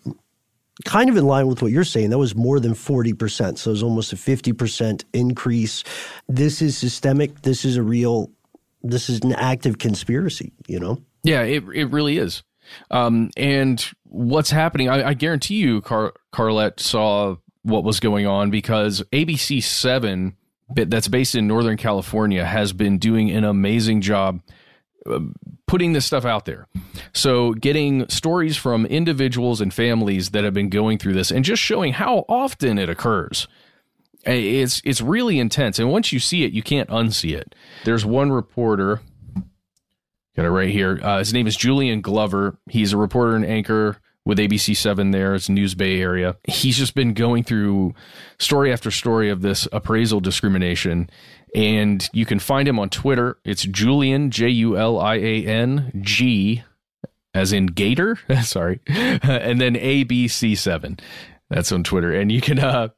[0.86, 2.10] kind of in line with what you're saying.
[2.10, 3.58] That was more than 40%.
[3.58, 5.84] So it was almost a 50% increase.
[6.28, 7.42] This is systemic.
[7.42, 8.32] This is a real,
[8.82, 11.02] this is an active conspiracy, you know?
[11.24, 12.44] Yeah, it, it really is.
[12.92, 18.50] Um, and what's happening, I, I guarantee you, Car- Carlette saw what was going on
[18.50, 20.36] because ABC 7,
[20.76, 24.42] that's based in Northern California, has been doing an amazing job
[25.06, 25.20] uh,
[25.66, 26.68] putting this stuff out there.
[27.14, 31.62] So, getting stories from individuals and families that have been going through this and just
[31.62, 33.48] showing how often it occurs.
[34.26, 37.56] It's it's really intense, and once you see it, you can't unsee it.
[37.86, 39.02] There's one reporter
[40.36, 41.00] Got it right here.
[41.02, 42.58] Uh, his name is Julian Glover.
[42.70, 45.34] He's a reporter and anchor with ABC7 there.
[45.36, 46.38] It's News Bay area.
[46.48, 47.94] He's just been going through
[48.38, 51.10] story after story of this appraisal discrimination.
[51.56, 53.40] And you can find him on Twitter.
[53.44, 56.64] It's Julian, J U L I A N G,
[57.34, 58.20] as in Gator.
[58.44, 58.82] Sorry.
[58.88, 61.00] and then ABC7.
[61.50, 62.14] That's on Twitter.
[62.14, 62.90] And you can, uh,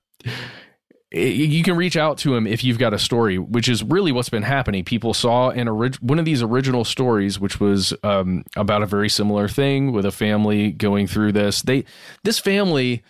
[1.12, 4.30] you can reach out to him if you've got a story, which is really what's
[4.30, 4.86] been happening.
[4.86, 9.10] People saw an orig- one of these original stories, which was um, about a very
[9.10, 11.62] similar thing with a family going through this.
[11.62, 11.84] They
[12.24, 13.04] this family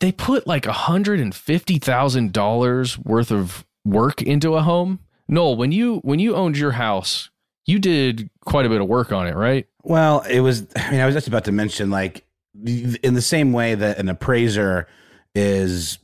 [0.00, 4.98] they put like hundred and fifty thousand dollars worth of work into a home.
[5.28, 7.30] Noel, when you when you owned your house,
[7.66, 9.66] you did quite a bit of work on it, right?
[9.84, 10.66] Well, it was.
[10.76, 12.24] I mean, I was just about to mention like
[12.66, 14.88] in the same way that an appraiser
[15.34, 15.98] is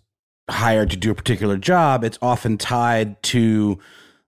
[0.50, 3.78] hired to do a particular job, it's often tied to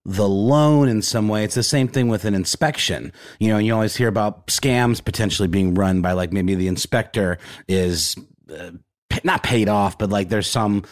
[0.05, 1.45] the loan in some way.
[1.45, 3.13] It's the same thing with an inspection.
[3.39, 7.39] You know, you always hear about scams potentially being run by like maybe the inspector
[7.69, 8.17] is
[8.53, 8.73] uh,
[9.25, 10.85] not paid off, but like there's some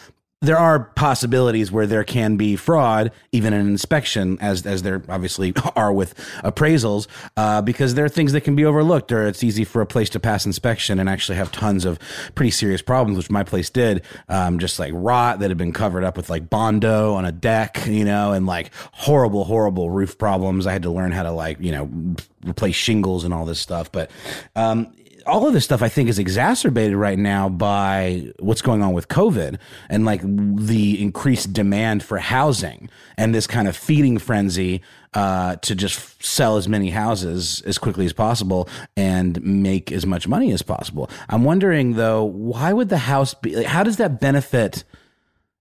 [0.43, 5.53] there are possibilities where there can be fraud, even in inspection, as as there obviously
[5.77, 9.65] are with appraisals, uh, because there are things that can be overlooked, or it's easy
[9.65, 11.99] for a place to pass inspection and actually have tons of
[12.35, 16.05] pretty serious problems, which my place did, um, just like rot that had been covered
[16.05, 20.67] up with like bondo on a deck, you know, and like horrible, horrible roof problems.
[20.67, 23.93] I had to learn how to like you know replace shingles and all this stuff,
[23.93, 24.11] but
[24.57, 24.95] um,
[25.27, 29.09] all of this stuff I think is exacerbated right now by what's going on with
[29.09, 34.83] COVID and like the increased demand for housing and this kind of feeding frenzy
[35.15, 40.29] uh, to just sell as many houses as quickly as possible and make as much
[40.29, 41.11] money as possible.
[41.29, 43.57] I'm wondering though, why would the house be?
[43.57, 44.85] Like, how does that benefit,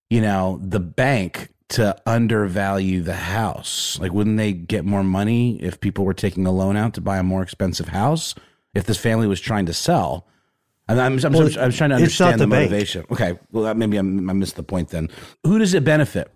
[0.10, 3.98] you know, the bank to undervalue the house?
[4.00, 7.18] Like, wouldn't they get more money if people were taking a loan out to buy
[7.18, 8.36] a more expensive house?
[8.74, 10.28] If this family was trying to sell.
[10.88, 13.06] I'm, I'm, I'm, well, I'm, I'm trying to understand the, the motivation.
[13.12, 15.10] Okay, well, maybe i missed the point then.
[15.44, 16.32] Who does it benefit?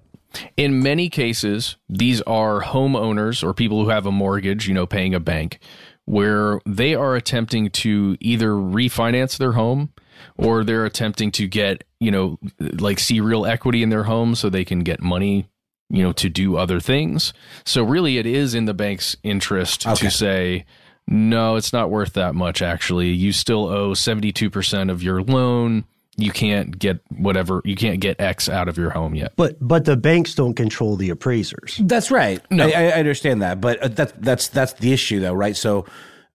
[0.58, 5.14] In many cases, these are homeowners or people who have a mortgage, you know, paying
[5.14, 5.60] a bank,
[6.06, 9.94] where they are attempting to either refinance their home
[10.38, 14.50] or they're attempting to get, you know, like see real equity in their home so
[14.50, 15.48] they can get money,
[15.90, 17.34] you know, to do other things.
[17.66, 20.08] So really it is in the bank's interest okay.
[20.08, 20.66] to say,
[21.08, 23.10] no, it's not worth that much, actually.
[23.10, 25.84] You still owe 72% of your loan.
[26.16, 29.34] You can't get whatever, you can't get X out of your home yet.
[29.36, 31.80] But but the banks don't control the appraisers.
[31.82, 32.40] That's right.
[32.52, 32.68] No.
[32.68, 33.60] I, I understand that.
[33.60, 35.56] But uh, that, that's, that's the issue, though, right?
[35.56, 35.88] So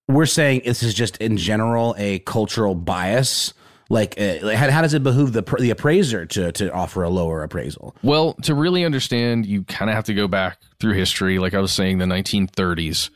[0.08, 3.54] we're saying this is just in general a cultural bias
[3.88, 7.42] Like, uh, how, how does it behoove the the appraiser to to offer a lower
[7.42, 7.94] appraisal?
[8.02, 11.38] Well, to really understand, you kind of have to go back through history.
[11.38, 13.10] Like I was saying, the 1930s.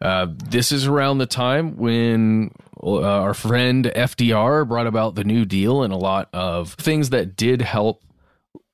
[0.00, 5.44] Uh, this is around the time when uh, our friend FDR brought about the New
[5.44, 8.02] Deal and a lot of things that did help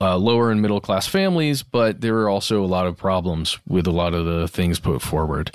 [0.00, 3.86] uh, lower and middle class families, but there were also a lot of problems with
[3.86, 5.54] a lot of the things put forward.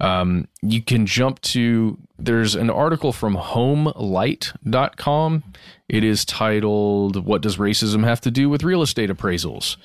[0.00, 5.44] Um, you can jump to, there's an article from homelight.com.
[5.88, 9.76] It is titled, What Does Racism Have to Do with Real Estate Appraisals?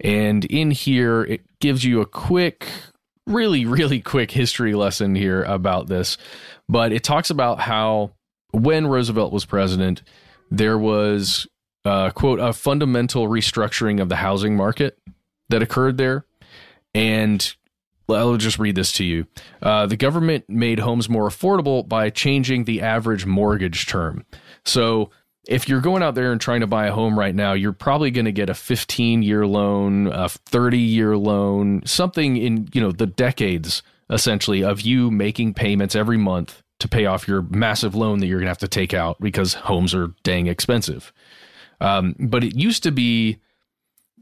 [0.00, 2.66] And in here, it gives you a quick,
[3.26, 6.18] really, really quick history lesson here about this.
[6.68, 8.12] But it talks about how
[8.52, 10.02] when Roosevelt was president,
[10.50, 11.46] there was
[11.84, 14.98] uh, quote a fundamental restructuring of the housing market
[15.48, 16.24] that occurred there,
[16.94, 17.54] and
[18.08, 19.26] I'll just read this to you.
[19.62, 24.24] Uh, the government made homes more affordable by changing the average mortgage term.
[24.64, 25.10] So
[25.46, 28.10] if you're going out there and trying to buy a home right now, you're probably
[28.10, 32.92] going to get a 15 year loan, a 30 year loan, something in you know
[32.92, 38.18] the decades essentially of you making payments every month to pay off your massive loan
[38.18, 41.12] that you're going to have to take out because homes are dang expensive.
[41.80, 43.38] Um, but it used to be,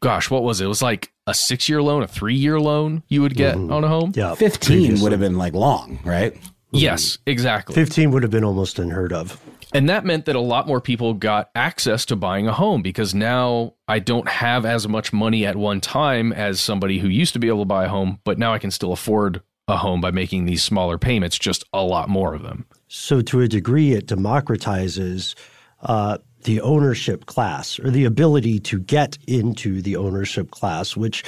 [0.00, 0.64] gosh, what was it?
[0.66, 3.72] It was like a six year loan, a three year loan you would get Mhm.
[3.72, 4.12] on a home.
[4.14, 4.34] Yeah.
[4.34, 5.02] Fifteen previously.
[5.02, 6.34] would have been like long, right?
[6.72, 7.74] Yes, exactly.
[7.74, 9.40] 15 would have been almost unheard of.
[9.72, 13.14] And that meant that a lot more people got access to buying a home because
[13.14, 17.38] now I don't have as much money at one time as somebody who used to
[17.38, 20.10] be able to buy a home, but now I can still afford a home by
[20.10, 22.66] making these smaller payments, just a lot more of them.
[22.88, 25.36] So, to a degree, it democratizes
[25.82, 31.22] uh, the ownership class or the ability to get into the ownership class, which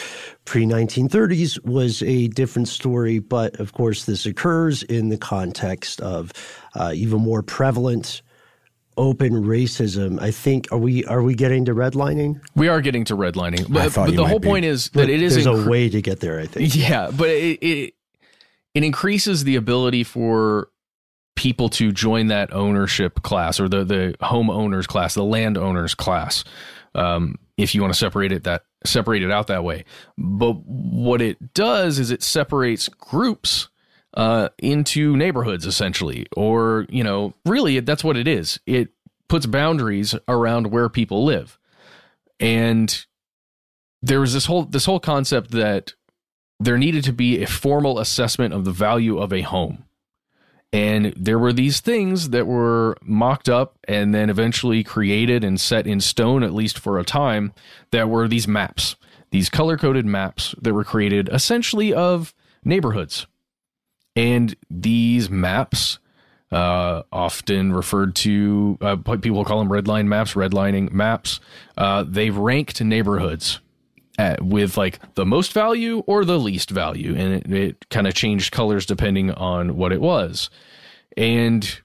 [0.44, 3.18] pre 1930s was a different story.
[3.20, 6.32] But of course, this occurs in the context of
[6.74, 8.22] uh, even more prevalent
[8.96, 10.20] open racism.
[10.20, 12.40] I think are we are we getting to redlining?
[12.54, 14.48] We are getting to redlining, but, but the whole be.
[14.48, 16.40] point is that it is There's a way to get there.
[16.40, 16.74] I think.
[16.82, 17.94] Yeah, but it, it
[18.74, 20.68] it increases the ability for
[21.34, 26.44] people to join that ownership class or the the homeowners class, the landowners class.
[26.94, 29.84] Um, if you want to separate it that separate it out that way,
[30.18, 33.68] but what it does is it separates groups
[34.14, 38.60] uh, into neighborhoods essentially, or you know, really that's what it is.
[38.66, 38.90] It
[39.28, 41.58] puts boundaries around where people live,
[42.38, 43.04] and
[44.02, 45.94] there was this whole this whole concept that
[46.60, 49.84] there needed to be a formal assessment of the value of a home.
[50.72, 55.86] And there were these things that were mocked up and then eventually created and set
[55.86, 57.52] in stone, at least for a time,
[57.90, 58.96] that were these maps,
[59.30, 62.32] these color coded maps that were created essentially of
[62.64, 63.26] neighborhoods.
[64.14, 65.98] And these maps,
[66.50, 71.40] uh, often referred to, uh, people call them redline maps, redlining maps,
[71.78, 73.60] uh, they ranked neighborhoods
[74.18, 78.14] at, with like the most value or the least value, and it, it kind of
[78.14, 80.50] changed colors depending on what it was.
[81.16, 81.80] And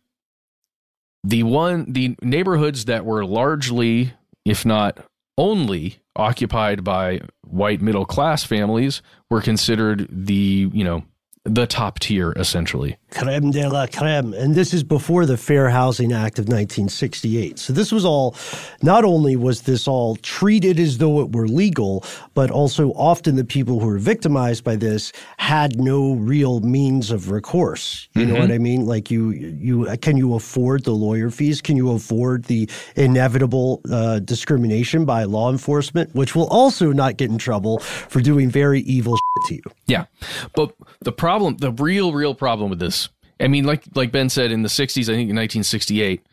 [1.23, 4.13] the one, the neighborhoods that were largely,
[4.45, 4.99] if not
[5.37, 11.03] only, occupied by white middle class families were considered the you know
[11.47, 12.97] the top tier essentially.
[13.11, 14.33] creme de la creme.
[14.33, 17.57] And this is before the Fair Housing Act of 1968.
[17.57, 18.35] So this was all,
[18.81, 23.45] not only was this all treated as though it were legal, but also often the
[23.45, 28.07] people who were victimized by this had no real means of recourse.
[28.13, 28.85] You know what I mean?
[28.85, 31.61] Like you, you, can you afford the lawyer fees?
[31.61, 37.29] Can you afford the inevitable uh, discrimination by law enforcement, which will also not get
[37.29, 39.61] in trouble for doing very evil shit to you?
[39.87, 40.05] Yeah.
[40.53, 43.09] But the problem, the real, real problem with this,
[43.39, 46.25] I mean, like like Ben said in the 60s, I think in 1968,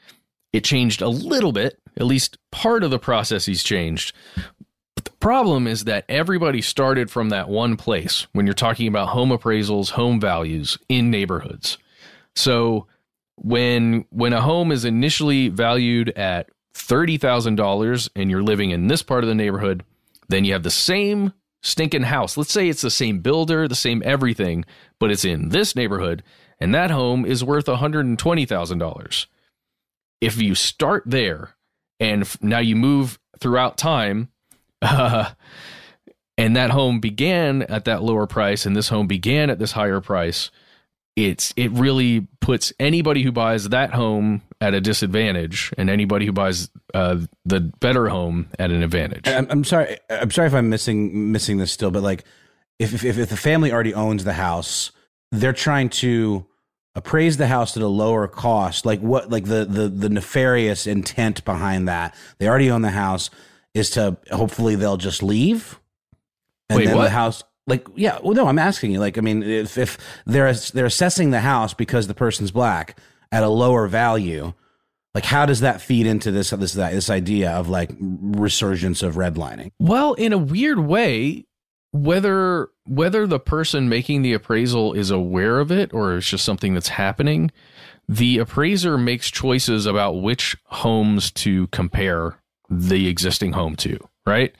[0.52, 1.78] it changed a little bit.
[1.96, 4.14] At least part of the processes changed.
[4.96, 9.08] But the problem is that everybody started from that one place when you're talking about
[9.08, 11.78] home appraisals, home values in neighborhoods.
[12.34, 12.86] So
[13.36, 19.22] when when a home is initially valued at $30,000 and you're living in this part
[19.22, 19.84] of the neighborhood,
[20.28, 21.32] then you have the same
[21.64, 22.36] stinking house.
[22.36, 24.64] Let's say it's the same builder, the same everything,
[25.04, 26.22] but it's in this neighborhood
[26.58, 29.26] and that home is worth $120,000.
[30.22, 31.56] If you start there
[32.00, 34.30] and f- now you move throughout time,
[34.80, 35.32] uh,
[36.38, 40.00] and that home began at that lower price and this home began at this higher
[40.00, 40.50] price,
[41.16, 46.32] it's it really puts anybody who buys that home at a disadvantage and anybody who
[46.32, 49.28] buys uh, the better home at an advantage.
[49.28, 49.98] I'm, I'm sorry.
[50.08, 52.24] I'm sorry if I'm missing missing this still, but like,
[52.78, 54.90] if if if the family already owns the house,
[55.30, 56.46] they're trying to
[56.94, 61.44] appraise the house at a lower cost, like what, like the the the nefarious intent
[61.44, 62.14] behind that.
[62.38, 63.30] They already own the house
[63.74, 65.80] is to hopefully they'll just leave,
[66.68, 67.04] and Wait, then what?
[67.04, 67.42] the house.
[67.66, 69.00] Like yeah, well, no, I'm asking you.
[69.00, 72.98] Like, I mean, if if they're they're assessing the house because the person's black
[73.32, 74.52] at a lower value,
[75.14, 79.70] like how does that feed into this this this idea of like resurgence of redlining?
[79.78, 81.46] Well, in a weird way,
[81.94, 86.74] whether whether the person making the appraisal is aware of it or it's just something
[86.74, 87.52] that's happening,
[88.08, 92.36] the appraiser makes choices about which homes to compare
[92.68, 94.52] the existing home to, right?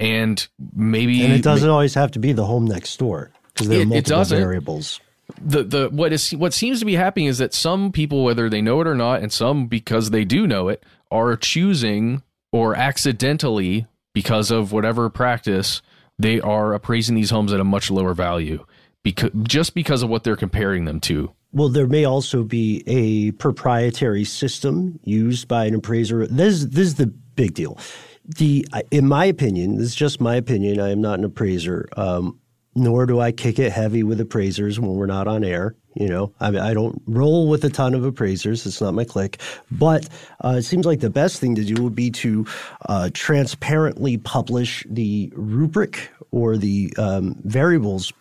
[0.00, 3.78] And maybe And it doesn't always have to be the home next door because there
[3.78, 5.00] are It- it multiple variables.
[5.40, 8.60] the the what is what seems to be happening is that some people whether they
[8.60, 10.82] know it or not and some because they do know it
[11.12, 15.82] are choosing or accidentally because of whatever practice
[16.20, 18.64] they are appraising these homes at a much lower value
[19.02, 23.32] because just because of what they're comparing them to Well, there may also be a
[23.32, 26.26] proprietary system used by an appraiser.
[26.26, 27.78] This this is the big deal.
[28.24, 30.80] The in my opinion, this is just my opinion.
[30.80, 31.88] I am not an appraiser.
[31.96, 32.38] Um,
[32.74, 35.74] nor do I kick it heavy with appraisers when we're not on air.
[35.94, 38.64] You know, I, I don't roll with a ton of appraisers.
[38.64, 39.40] It's not my clique.
[39.72, 40.08] But
[40.44, 42.46] uh, it seems like the best thing to do would be to
[42.86, 48.12] uh, transparently publish the rubric or the um, variables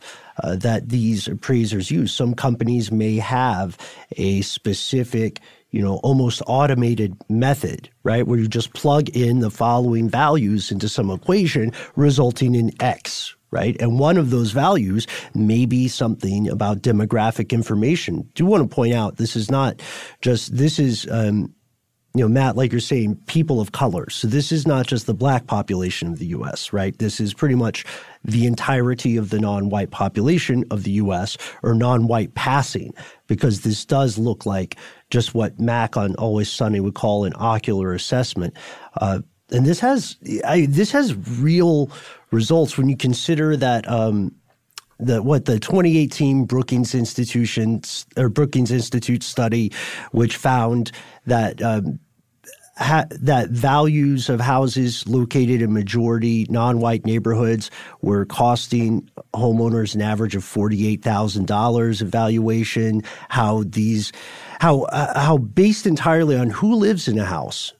[0.43, 2.13] uh, that these appraisers use.
[2.13, 3.77] Some companies may have
[4.17, 5.39] a specific,
[5.69, 10.89] you know, almost automated method, right, where you just plug in the following values into
[10.89, 13.75] some equation, resulting in X, right?
[13.79, 18.29] And one of those values may be something about demographic information.
[18.35, 19.81] Do want to point out this is not
[20.21, 21.53] just this is um,
[22.15, 24.09] you know, Matt, like you're saying, people of color.
[24.09, 26.97] So this is not just the black population of the U.S., right?
[26.97, 27.85] This is pretty much
[28.23, 31.37] the entirety of the non-white population of the U.S.
[31.61, 32.93] or non-white passing,
[33.27, 34.75] because this does look like
[35.11, 38.55] just what Mac on Always Sunny would call an ocular assessment.
[38.99, 39.19] Uh,
[39.51, 41.89] and this has I, this has real
[42.31, 44.33] results when you consider that um,
[44.99, 47.81] the what the 2018 Brookings Institution
[48.17, 49.71] or Brookings Institute study,
[50.11, 50.91] which found
[51.25, 51.61] that.
[51.61, 51.99] Um,
[52.79, 57.69] ha- that values of houses located in majority non-white neighborhoods
[58.01, 63.03] were costing homeowners an average of forty-eight thousand dollars of valuation.
[63.29, 64.11] How these,
[64.59, 67.73] how uh, how based entirely on who lives in a house,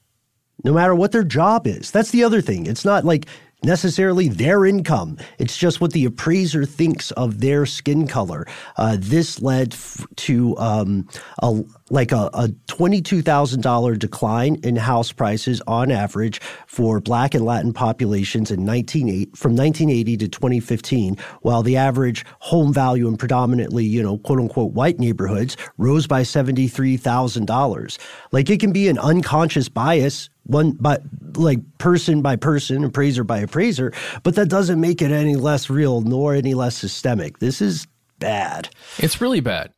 [0.63, 1.91] no matter what their job is.
[1.91, 2.65] That's the other thing.
[2.65, 3.27] It's not like
[3.63, 5.17] necessarily their income.
[5.37, 8.47] It's just what the appraiser thinks of their skin color.
[8.77, 11.07] Uh, this led f- to um,
[11.41, 17.33] a like a, a twenty-two thousand dollar decline in house prices on average for Black
[17.33, 22.25] and Latin populations in nineteen eight from nineteen eighty to twenty fifteen, while the average
[22.39, 27.97] home value in predominantly you know quote unquote white neighborhoods rose by seventy-three thousand dollars.
[28.31, 30.99] Like it can be an unconscious bias one by
[31.35, 36.01] like person by person, appraiser by appraiser, but that doesn't make it any less real
[36.01, 37.39] nor any less systemic.
[37.39, 37.87] This is
[38.19, 38.69] bad.
[38.97, 39.73] It's really bad.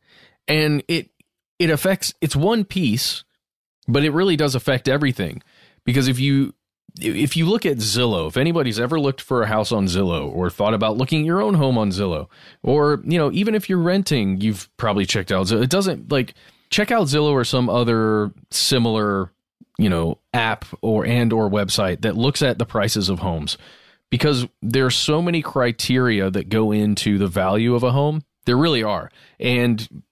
[0.48, 1.10] And it
[1.58, 3.24] it affects it's one piece,
[3.86, 5.42] but it really does affect everything.
[5.84, 6.54] Because if you
[7.00, 10.50] if you look at Zillow, if anybody's ever looked for a house on Zillow or
[10.50, 12.28] thought about looking at your own home on Zillow,
[12.62, 15.62] or you know, even if you're renting, you've probably checked out Zillow.
[15.62, 16.34] It doesn't like
[16.70, 19.30] check out Zillow or some other similar,
[19.78, 23.58] you know, app or and or website that looks at the prices of homes
[24.10, 28.22] because there are so many criteria that go into the value of a home.
[28.44, 29.10] There really are.
[29.40, 30.02] And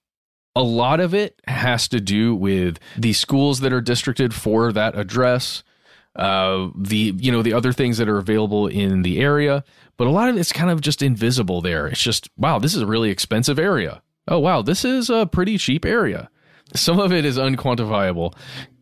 [0.56, 4.98] a lot of it has to do with the schools that are districted for that
[4.98, 5.62] address,
[6.16, 9.64] uh, the you know the other things that are available in the area,
[9.96, 11.86] but a lot of it's kind of just invisible there.
[11.86, 14.02] It's just wow, this is a really expensive area.
[14.26, 16.30] Oh wow, this is a pretty cheap area.
[16.74, 18.34] Some of it is unquantifiable.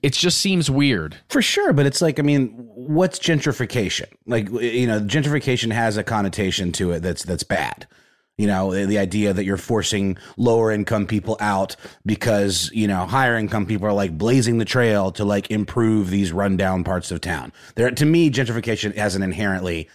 [0.03, 1.17] It just seems weird.
[1.29, 4.07] For sure, but it's like I mean, what's gentrification?
[4.27, 7.87] Like you know, gentrification has a connotation to it that's that's bad.
[8.39, 11.75] You know, the idea that you're forcing lower income people out
[12.07, 16.31] because, you know, higher income people are like blazing the trail to like improve these
[16.33, 17.53] rundown parts of town.
[17.75, 19.89] There to me gentrification has an inherently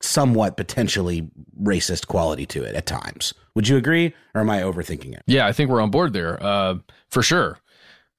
[0.00, 1.28] somewhat potentially
[1.62, 3.34] racist quality to it at times.
[3.54, 5.22] Would you agree or am I overthinking it?
[5.26, 6.42] Yeah, I think we're on board there.
[6.42, 6.76] Uh,
[7.10, 7.58] for sure.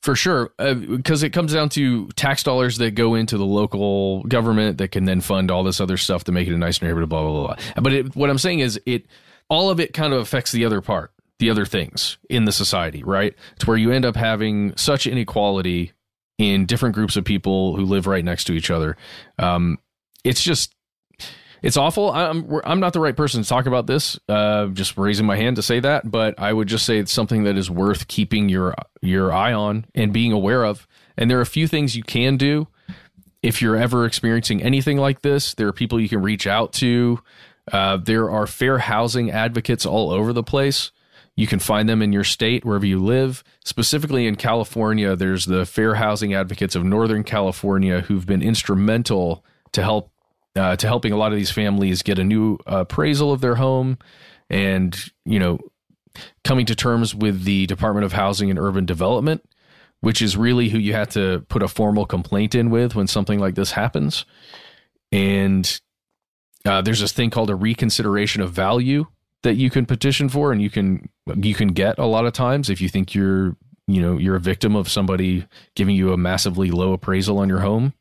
[0.06, 0.52] For sure.
[0.60, 5.06] Because it comes down to tax dollars that go into the local government that can
[5.06, 7.56] then fund all this other stuff to make it a nice neighborhood, blah, blah, blah.
[7.82, 9.08] But it, what I'm saying is it,
[9.50, 13.04] all of it kind of affects the other part, the other things in the society,
[13.04, 13.34] right?
[13.56, 15.94] It's where you end up having such inequality
[16.38, 18.98] in different groups of people who live right next to each other.
[19.40, 19.80] Um,
[20.24, 20.75] it's just,
[21.62, 22.12] it's awful.
[22.12, 24.20] I'm I'm not the right person to talk about this.
[24.28, 27.44] Uh, just raising my hand to say that, but I would just say it's something
[27.44, 30.88] that is worth keeping your your eye on and being aware of.
[31.18, 32.68] And there are a few things you can do
[33.42, 35.54] if you're ever experiencing anything like this.
[35.54, 37.22] There are people you can reach out to.
[37.72, 40.92] Uh, there are fair housing advocates all over the place.
[41.36, 43.44] You can find them in your state, wherever you live.
[43.64, 49.44] Specifically in California, there's the Fair Housing Advocates of Northern California who've been instrumental
[49.74, 50.12] to help
[50.56, 53.98] uh, to helping a lot of these families get a new appraisal of their home
[54.50, 55.60] and you know
[56.44, 59.44] coming to terms with the Department of Housing and Urban Development,
[60.02, 63.40] which is really who you have to put a formal complaint in with when something
[63.40, 64.26] like this happens.
[65.12, 65.80] And
[66.66, 69.08] uh, there's this thing called a reconsideration of value
[69.44, 72.70] that you can petition for, and you can you can get a lot of times
[72.70, 73.56] if you think you're
[73.88, 75.46] you know you're a victim of somebody
[75.76, 77.94] giving you a massively low appraisal on your home.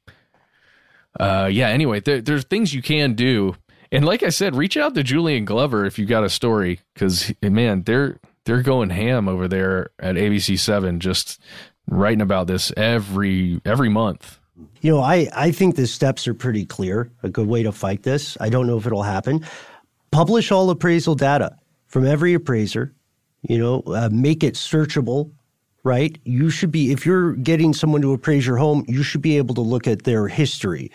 [1.19, 1.69] Uh, yeah.
[1.69, 3.55] Anyway, there, there's things you can do,
[3.93, 7.33] and like I said, reach out to Julian Glover if you got a story, because
[7.43, 11.41] man, they're they're going ham over there at ABC Seven, just
[11.89, 14.39] writing about this every every month.
[14.81, 17.11] You know, I, I think the steps are pretty clear.
[17.23, 18.37] A good way to fight this.
[18.41, 19.45] I don't know if it'll happen.
[20.11, 21.57] Publish all appraisal data
[21.87, 22.95] from every appraiser.
[23.43, 25.33] You know, uh, make it searchable
[25.85, 26.19] right?
[26.25, 29.55] You should be, if you're getting someone to appraise your home, you should be able
[29.55, 30.91] to look at their history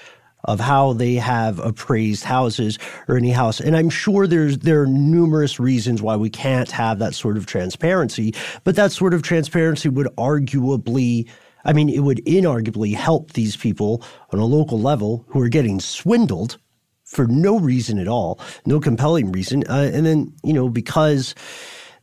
[0.46, 3.60] of how they have appraised houses or any house.
[3.60, 7.46] And I'm sure there's there are numerous reasons why we can't have that sort of
[7.46, 8.34] transparency,
[8.64, 11.28] but that sort of transparency would arguably
[11.66, 15.82] I mean, it would inarguably help these people on a local level who are getting
[15.82, 16.58] swindled
[17.04, 19.64] for no reason at all, no compelling reason.
[19.68, 21.36] Uh, and then, you know, because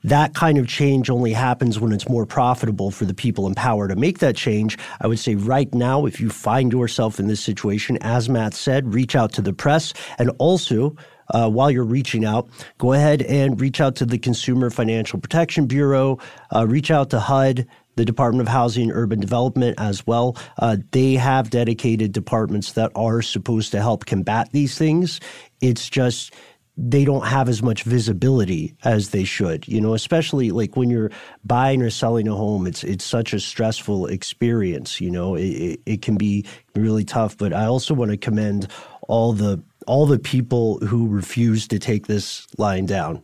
[0.07, 3.89] that kind of change only happens when it's more profitable for the people in power
[3.89, 4.79] to make that change.
[5.01, 8.95] I would say right now, if you find yourself in this situation, as Matt said,
[8.95, 10.95] reach out to the press and also
[11.31, 12.49] uh, while you're reaching out,
[12.79, 16.21] go ahead and reach out to the Consumer Financial Protection Bureau,
[16.55, 20.37] uh, reach out to HUD, the Department of Housing and Urban Development as well.
[20.59, 25.19] Uh, they have dedicated departments that are supposed to help combat these things.
[25.61, 26.33] It's just
[26.77, 29.67] they don't have as much visibility as they should.
[29.67, 31.11] You know, especially like when you're
[31.45, 35.01] buying or selling a home, it's it's such a stressful experience.
[35.01, 37.39] You know, it, it, can be really tough.
[37.39, 38.69] But I also want to commend
[39.09, 43.23] all the all the people who refuse to take this lying down,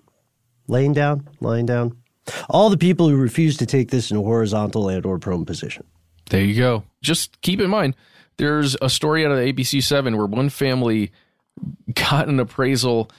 [0.68, 1.96] laying down, lying down.
[2.48, 5.84] All the people who refuse to take this in a horizontal and or prone position.
[6.30, 6.84] There you go.
[7.02, 7.96] Just keep in mind,
[8.36, 11.10] there's a story out of ABC Seven where one family
[11.94, 13.10] got an appraisal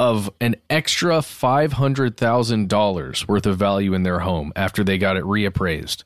[0.00, 4.96] of an extra five hundred thousand dollars worth of value in their home after they
[4.96, 6.04] got it reappraised,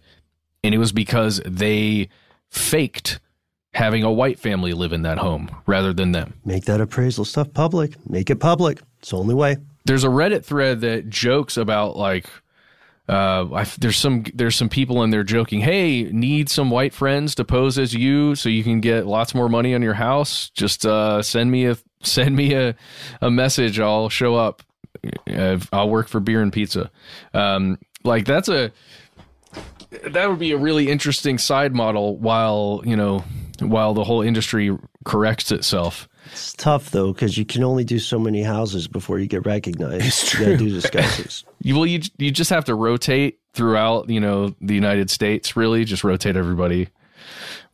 [0.65, 2.09] and it was because they
[2.51, 3.21] faked
[3.73, 6.35] having a white family live in that home rather than them.
[6.45, 7.95] Make that appraisal stuff public.
[8.11, 8.81] Make it public.
[8.99, 12.27] It's the only way there's a Reddit thread that jokes about like
[13.09, 17.35] uh, I, there's some there's some people in there joking, hey, need some white friends
[17.35, 20.49] to pose as you so you can get lots more money on your house.
[20.51, 22.75] Just uh, send me a send me a
[23.21, 23.79] a message.
[23.79, 24.63] I'll show up.
[25.29, 26.91] Uh, I'll work for beer and pizza.
[27.35, 28.73] Um, like that's a
[30.07, 33.23] that would be a really interesting side model while you know
[33.61, 36.09] while the whole industry corrects itself.
[36.33, 40.05] It's tough though because you can only do so many houses before you get recognized.
[40.07, 40.47] It's true.
[40.47, 41.45] You gotta do disguises.
[41.61, 44.09] you well, you you just have to rotate throughout.
[44.09, 45.57] You know, the United States.
[45.57, 46.89] Really, just rotate everybody.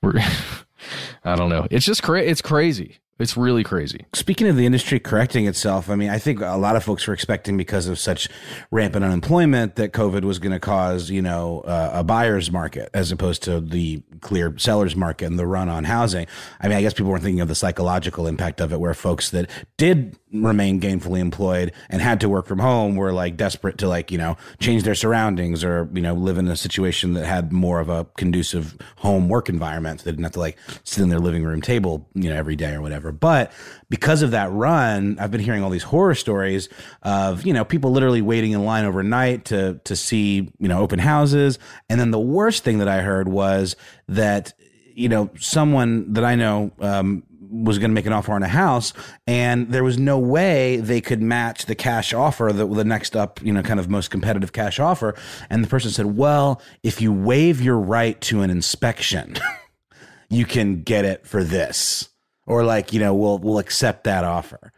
[0.03, 0.19] We're,
[1.25, 1.67] I don't know.
[1.71, 2.99] It's just cra- It's crazy.
[3.21, 4.07] It's really crazy.
[4.15, 7.13] Speaking of the industry correcting itself, I mean, I think a lot of folks were
[7.13, 8.29] expecting because of such
[8.71, 13.13] rampant unemployment that COVID was going to cause, you know, uh, a buyer's market as
[13.13, 16.27] opposed to the clear seller's market and the run on housing.
[16.61, 19.31] I mean, I guess people weren't thinking of the psychological impact of it, where folks
[19.31, 23.89] that did remain gainfully employed and had to work from home were like desperate to
[23.89, 27.53] like, you know, change their surroundings or, you know, live in a situation that had
[27.53, 30.01] more of a conducive home work environment.
[30.01, 32.57] So they didn't have to like sit in their living room table, you know, every
[32.57, 33.10] day or whatever.
[33.13, 33.53] But
[33.89, 36.69] because of that run, I've been hearing all these horror stories
[37.03, 40.99] of, you know, people literally waiting in line overnight to, to see, you know, open
[40.99, 41.59] houses.
[41.89, 43.77] And then the worst thing that I heard was
[44.09, 44.53] that,
[44.95, 48.49] you know, someone that I know, um, was going to make an offer on a
[48.49, 48.93] house
[49.27, 53.53] and there was no way they could match the cash offer the next up you
[53.53, 55.15] know kind of most competitive cash offer.
[55.49, 59.37] And the person said well if you waive your right to an inspection
[60.31, 62.10] you can get it for this
[62.51, 64.73] or like you know we'll we'll accept that offer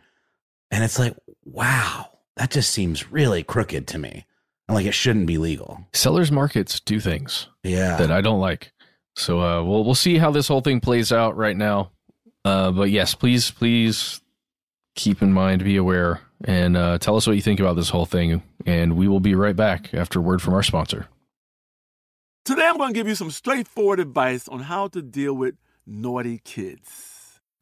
[0.70, 1.14] and it's like
[1.44, 4.24] wow that just seems really crooked to me
[4.68, 8.72] and like it shouldn't be legal sellers markets do things yeah that i don't like
[9.14, 11.90] so uh, we'll we'll see how this whole thing plays out right now
[12.44, 14.20] uh, but yes, please, please
[14.94, 18.06] keep in mind, be aware, and uh, tell us what you think about this whole
[18.06, 18.42] thing.
[18.66, 21.08] And we will be right back after word from our sponsor.
[22.44, 25.54] Today, I'm going to give you some straightforward advice on how to deal with
[25.86, 27.11] naughty kids.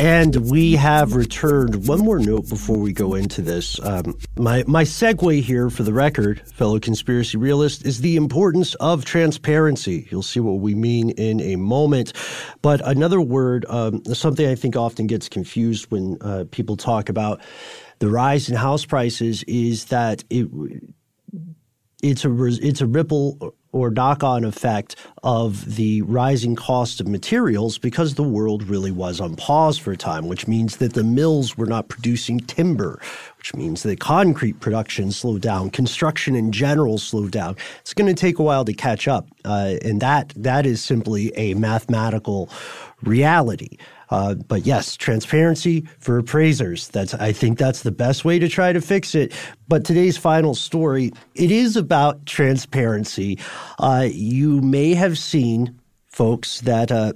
[0.00, 1.86] And we have returned.
[1.86, 3.78] One more note before we go into this.
[3.84, 9.04] Um, my my segue here, for the record, fellow conspiracy realist, is the importance of
[9.04, 10.08] transparency.
[10.10, 12.12] You'll see what we mean in a moment.
[12.60, 17.40] But another word, um, something I think often gets confused when uh, people talk about
[18.00, 20.48] the rise in house prices, is that it
[22.02, 27.76] it's a it's a ripple or knock on effect of the rising cost of materials
[27.76, 31.56] because the world really was on pause for a time, which means that the mills
[31.56, 33.00] were not producing timber,
[33.36, 37.56] which means that concrete production slowed down, construction in general slowed down.
[37.80, 41.36] It's going to take a while to catch up, uh, and that that is simply
[41.36, 42.48] a mathematical
[43.02, 43.76] reality.
[44.10, 46.88] Uh, but yes, transparency for appraisers.
[46.88, 49.32] That's I think that's the best way to try to fix it.
[49.68, 53.38] But today's final story, it is about transparency.
[53.78, 57.12] Uh, you may have seen, folks, that uh,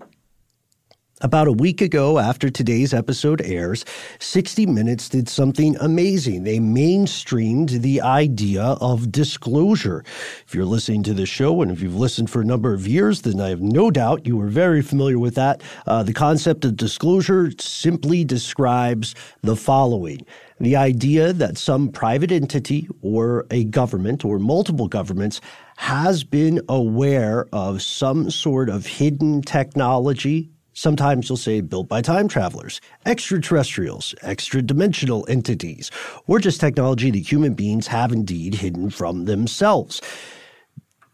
[1.22, 3.84] about a week ago, after today's episode airs,
[4.18, 6.42] 60 Minutes did something amazing.
[6.44, 10.04] They mainstreamed the idea of disclosure.
[10.46, 13.22] If you're listening to the show and if you've listened for a number of years,
[13.22, 15.62] then I have no doubt you are very familiar with that.
[15.86, 20.26] Uh, the concept of disclosure simply describes the following
[20.62, 25.40] the idea that some private entity or a government or multiple governments
[25.76, 32.28] has been aware of some sort of hidden technology Sometimes you'll say built by time
[32.28, 35.90] travelers, extraterrestrials, extra dimensional entities,
[36.26, 40.00] or just technology that human beings have indeed hidden from themselves.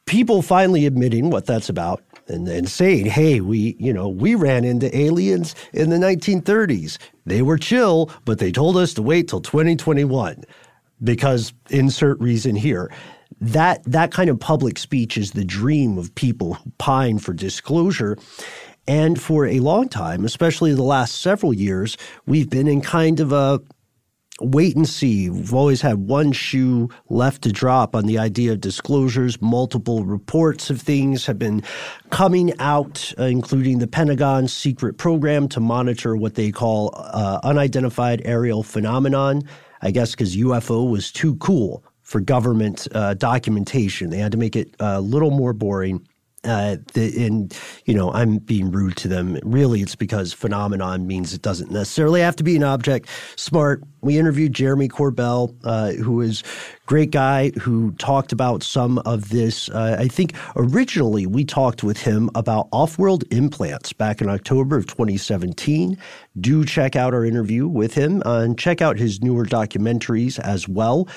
[0.06, 4.64] People finally admitting what that's about and then saying, hey, we, you know, we ran
[4.64, 6.98] into aliens in the 1930s.
[7.26, 10.44] They were chill, but they told us to wait till 2021
[11.02, 12.90] because insert reason here
[13.40, 18.16] that that kind of public speech is the dream of people who pine for disclosure
[18.88, 23.32] and for a long time, especially the last several years, we've been in kind of
[23.32, 23.60] a
[24.40, 25.28] wait and see.
[25.28, 29.42] We've always had one shoe left to drop on the idea of disclosures.
[29.42, 31.62] Multiple reports of things have been
[32.10, 38.22] coming out, uh, including the Pentagon's secret program to monitor what they call uh, unidentified
[38.24, 39.42] aerial phenomenon.
[39.82, 44.08] I guess because UFO was too cool for government uh, documentation.
[44.08, 46.07] They had to make it a little more boring.
[46.44, 49.38] Uh, the, and you know, I'm being rude to them.
[49.42, 53.08] Really, it's because phenomenon means it doesn't necessarily have to be an object.
[53.36, 53.82] Smart.
[54.00, 56.44] We interviewed Jeremy Corbell, uh, who is
[56.86, 59.68] great guy who talked about some of this.
[59.68, 64.86] Uh, I think originally we talked with him about off-world implants back in October of
[64.86, 65.98] 2017.
[66.40, 70.68] Do check out our interview with him uh, and check out his newer documentaries as
[70.68, 71.08] well.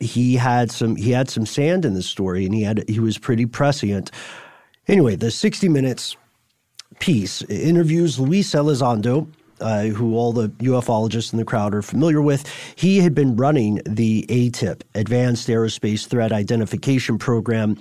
[0.00, 3.18] He had some he had some sand in the story, and he had he was
[3.18, 4.10] pretty prescient.
[4.88, 6.16] Anyway, the 60 Minutes
[6.98, 9.28] piece interviews Luis Elizondo,
[9.60, 12.46] uh, who all the ufologists in the crowd are familiar with.
[12.76, 17.78] He had been running the ATIP, Advanced Aerospace Threat Identification Program.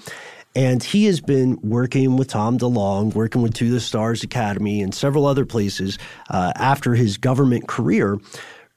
[0.56, 4.94] And he has been working with Tom DeLonge, working with To the Stars Academy and
[4.94, 6.00] several other places
[6.32, 8.18] uh, after his government career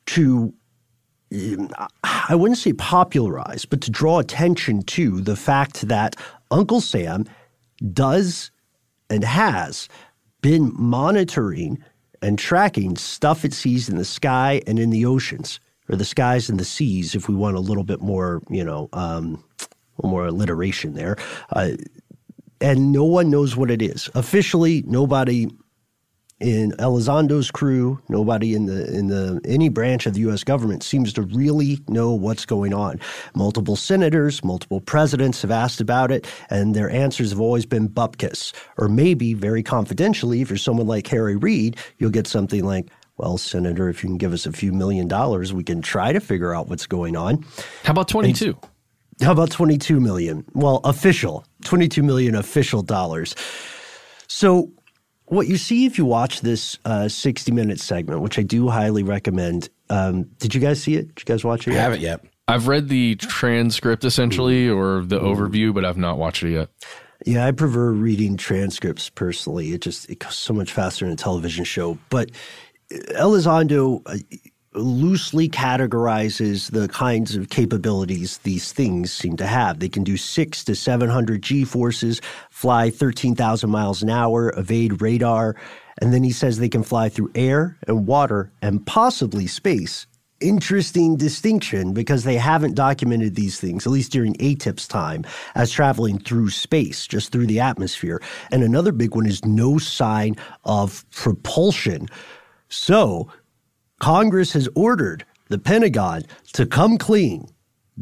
[0.07, 0.53] to
[2.04, 6.16] I wouldn't say popularize, but to draw attention to the fact that
[6.50, 7.24] Uncle Sam
[7.92, 8.50] does
[9.08, 9.88] and has
[10.42, 11.82] been monitoring
[12.20, 15.58] and tracking stuff it sees in the sky and in the oceans,
[15.88, 18.88] or the skies and the seas, if we want a little bit more, you know,
[18.92, 19.42] um,
[20.02, 21.16] more alliteration there.
[21.50, 21.72] Uh,
[22.60, 24.08] and no one knows what it is.
[24.14, 25.48] Officially, nobody
[26.43, 30.43] in Elizondo's crew, nobody in the in the any branch of the U.S.
[30.43, 33.01] government seems to really know what's going on.
[33.34, 38.53] Multiple senators, multiple presidents have asked about it, and their answers have always been bupkis,
[38.76, 40.40] or maybe very confidentially.
[40.40, 42.90] If you're someone like Harry Reid, you'll get something like.
[43.18, 46.18] Well, Senator, if you can give us a few million dollars, we can try to
[46.18, 47.45] figure out what's going on.
[47.84, 48.57] How about 22?
[49.20, 50.45] And how about 22 million?
[50.55, 53.36] Well, official, 22 million official dollars.
[54.26, 54.72] So
[55.32, 59.02] what you see if you watch this uh, 60 minute segment, which I do highly
[59.02, 59.70] recommend.
[59.88, 61.14] Um, did you guys see it?
[61.14, 61.72] Did you guys watch it?
[61.72, 62.22] I haven't yet.
[62.48, 66.68] I've read the transcript essentially or the overview, but I've not watched it yet.
[67.24, 69.72] Yeah, I prefer reading transcripts personally.
[69.72, 71.96] It just it goes so much faster in a television show.
[72.10, 72.32] But
[72.90, 74.18] Elizondo uh,
[74.74, 79.78] loosely categorizes the kinds of capabilities these things seem to have.
[79.78, 82.20] They can do six to 700 G forces,
[82.50, 85.56] fly 13,000 miles an hour, evade radar.
[86.00, 90.06] And then he says they can fly through air and water and possibly space.
[90.40, 96.18] Interesting distinction because they haven't documented these things, at least during ATIP's time, as traveling
[96.18, 98.20] through space, just through the atmosphere.
[98.50, 102.08] And another big one is no sign of propulsion.
[102.68, 103.28] So
[104.03, 106.24] Congress has ordered the Pentagon
[106.55, 107.46] to come clean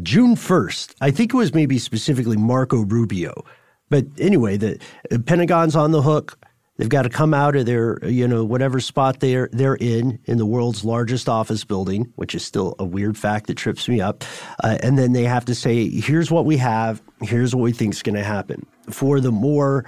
[0.03, 0.94] June 1st.
[1.03, 3.44] I think it was maybe specifically Marco Rubio.
[3.90, 4.78] But anyway, the
[5.26, 6.38] Pentagon's on the hook.
[6.78, 10.38] They've got to come out of their, you know, whatever spot they're they're in in
[10.38, 14.24] the world's largest office building, which is still a weird fact that trips me up.
[14.64, 17.03] Uh, and then they have to say, "Here's what we have.
[17.20, 19.84] Here's what we think is going to happen." For the more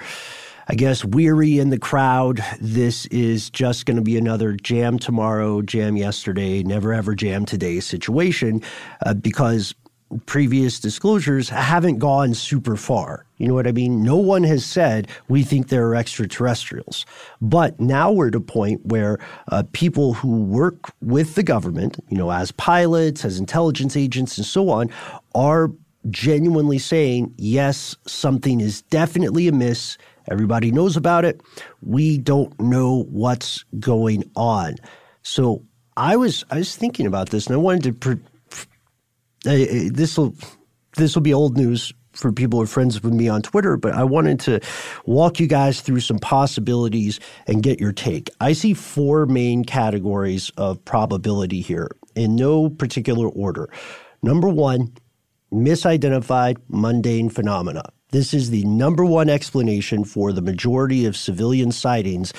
[0.68, 2.44] I guess, weary in the crowd.
[2.60, 7.80] This is just going to be another jam tomorrow, jam yesterday, never ever jam today
[7.80, 8.62] situation
[9.04, 9.74] uh, because
[10.26, 13.24] previous disclosures haven't gone super far.
[13.38, 14.02] You know what I mean?
[14.02, 17.06] No one has said we think there are extraterrestrials.
[17.40, 19.18] But now we're at a point where
[19.50, 24.46] uh, people who work with the government, you know, as pilots, as intelligence agents, and
[24.46, 24.90] so on,
[25.34, 25.70] are
[26.10, 29.96] genuinely saying, yes, something is definitely amiss
[30.30, 31.40] Everybody knows about it.
[31.82, 34.76] We don't know what's going on.
[35.22, 35.64] So
[35.96, 37.92] I was I was thinking about this, and I wanted to.
[37.92, 38.20] Pre-
[39.44, 40.34] this will
[40.96, 43.94] this will be old news for people who are friends with me on Twitter, but
[43.94, 44.60] I wanted to
[45.06, 48.30] walk you guys through some possibilities and get your take.
[48.40, 53.70] I see four main categories of probability here in no particular order.
[54.22, 54.92] Number one,
[55.52, 57.84] misidentified mundane phenomena.
[58.12, 62.34] This is the number one explanation for the majority of civilian sightings,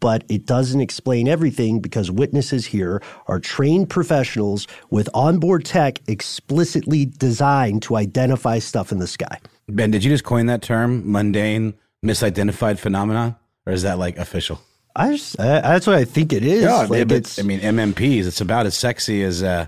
[0.00, 7.04] but it doesn't explain everything because witnesses here are trained professionals with onboard tech explicitly
[7.04, 9.38] designed to identify stuff in the sky.
[9.68, 14.58] Ben, did you just coin that term, mundane, misidentified phenomena, or is that like official?
[14.96, 16.62] I just, I, that's what I think it is.
[16.62, 19.66] Yeah, like it's, I mean, MMPs, it's about as sexy as uh,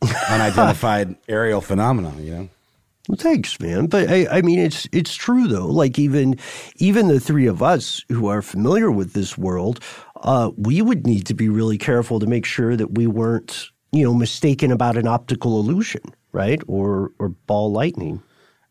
[0.30, 2.48] unidentified aerial phenomena, you know?
[3.08, 3.86] Well, thanks, man.
[3.86, 5.66] But I, I mean, it's it's true though.
[5.66, 6.38] Like even
[6.76, 9.80] even the three of us who are familiar with this world,
[10.22, 14.04] uh, we would need to be really careful to make sure that we weren't you
[14.04, 16.60] know, mistaken about an optical illusion, right?
[16.66, 18.22] Or or ball lightning.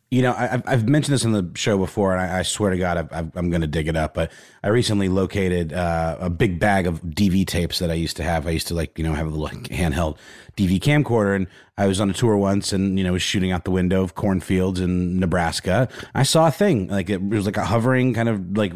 [0.10, 2.78] You know, I, I've mentioned this on the show before, and I, I swear to
[2.78, 4.14] God, I, I'm going to dig it up.
[4.14, 4.30] But
[4.62, 8.46] I recently located uh, a big bag of DV tapes that I used to have.
[8.46, 10.18] I used to like, you know, have a little handheld
[10.58, 11.48] DV camcorder, and
[11.82, 14.14] I was on a tour once, and you know, was shooting out the window of
[14.14, 15.90] cornfields in Nebraska.
[16.14, 18.72] I saw a thing like it was like a hovering kind of like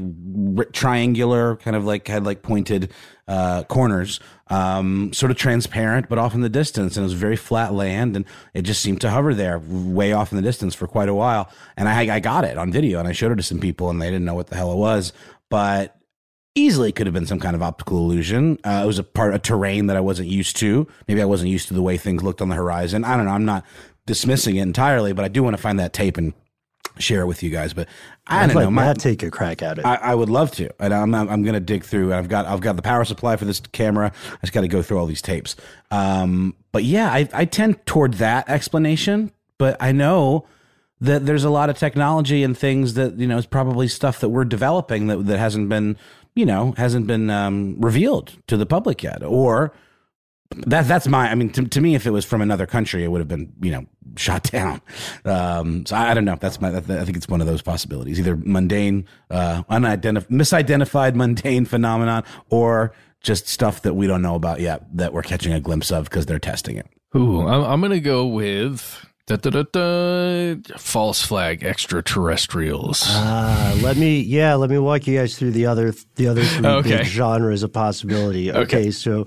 [0.73, 2.91] triangular, kind of like had like pointed
[3.27, 6.97] uh, corners, um, sort of transparent, but off in the distance.
[6.97, 8.25] And it was very flat land, and
[8.55, 11.51] it just seemed to hover there way off in the distance for quite a while.
[11.77, 14.01] And I, I got it on video, and I showed it to some people, and
[14.01, 15.13] they didn't know what the hell it was.
[15.51, 15.95] But
[16.55, 18.57] easily could have been some kind of optical illusion.
[18.63, 20.87] Uh, it was a part of terrain that I wasn't used to.
[21.07, 23.03] Maybe I wasn't used to the way things looked on the horizon.
[23.03, 23.31] I don't know.
[23.31, 23.65] I'm not
[24.05, 26.33] dismissing it entirely, but I do want to find that tape and
[26.97, 27.73] share it with you guys.
[27.73, 27.87] But
[28.27, 28.71] I I'd don't like know.
[28.71, 29.85] Matt take a crack at it.
[29.85, 32.13] I, I would love to, and I'm I'm going to dig through.
[32.13, 34.11] I've got I've got the power supply for this camera.
[34.31, 35.55] I just got to go through all these tapes.
[35.91, 39.31] Um, but yeah, I I tend toward that explanation.
[39.57, 40.47] But I know
[41.01, 44.29] that there's a lot of technology and things that you know is probably stuff that
[44.29, 45.97] we're developing that that hasn't been
[46.35, 49.73] you know hasn't been um, revealed to the public yet, or
[50.51, 51.29] that that's my.
[51.29, 53.53] I mean, to, to me, if it was from another country, it would have been
[53.61, 54.81] you know shot down.
[55.23, 56.37] Um, so I, don't know.
[56.39, 56.75] That's my.
[56.75, 62.93] I think it's one of those possibilities: either mundane, uh, unidentified, misidentified mundane phenomenon, or
[63.21, 66.25] just stuff that we don't know about yet that we're catching a glimpse of because
[66.27, 66.87] they're testing it.
[67.15, 69.05] Ooh, I'm, I'm gonna go with.
[69.27, 73.03] Da, da, da, false flag extraterrestrials.
[73.09, 76.67] Uh, let me, yeah, let me walk you guys through the other, the other three
[76.67, 76.97] Okay.
[76.97, 78.51] big genres of possibility.
[78.51, 78.91] Okay, Okay.
[78.91, 79.25] so,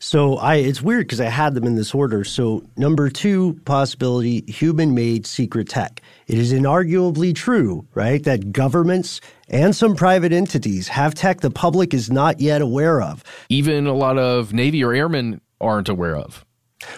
[0.00, 2.24] so I, it's weird because I had them in this order.
[2.24, 6.02] So number two possibility, human-made secret tech.
[6.26, 11.94] It is inarguably true, right, that governments and some private entities have tech the public
[11.94, 13.22] is not yet aware of.
[13.48, 16.44] Even a lot of Navy or airmen aren't aware of.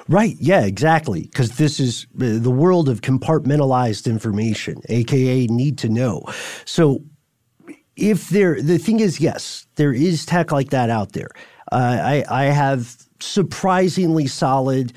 [0.09, 0.37] Right.
[0.39, 1.23] Yeah, exactly.
[1.23, 6.25] Because this is uh, the world of compartmentalized information, AKA need to know.
[6.65, 7.05] So
[7.97, 11.31] if there, the thing is, yes, there is tech like that out there.
[11.71, 14.93] Uh, I, I have surprisingly solid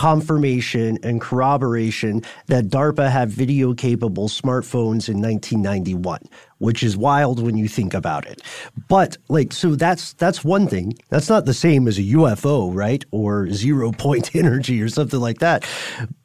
[0.00, 6.20] confirmation and corroboration that DARPA had video capable smartphones in 1991,
[6.56, 8.40] which is wild when you think about it.
[8.88, 10.96] But like, so that's that's one thing.
[11.10, 13.04] That's not the same as a UFO, right?
[13.10, 15.68] Or zero point energy or something like that.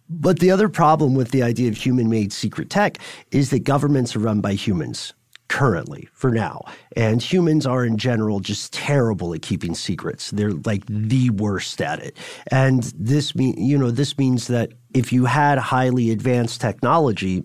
[0.08, 3.00] But the other problem with the idea of human made secret tech
[3.32, 5.14] is that governments are run by humans
[5.48, 6.62] currently for now.
[6.96, 10.32] And humans are in general just terrible at keeping secrets.
[10.32, 12.18] They're like the worst at it.
[12.52, 17.44] And this mean you know this means that if you had highly advanced technology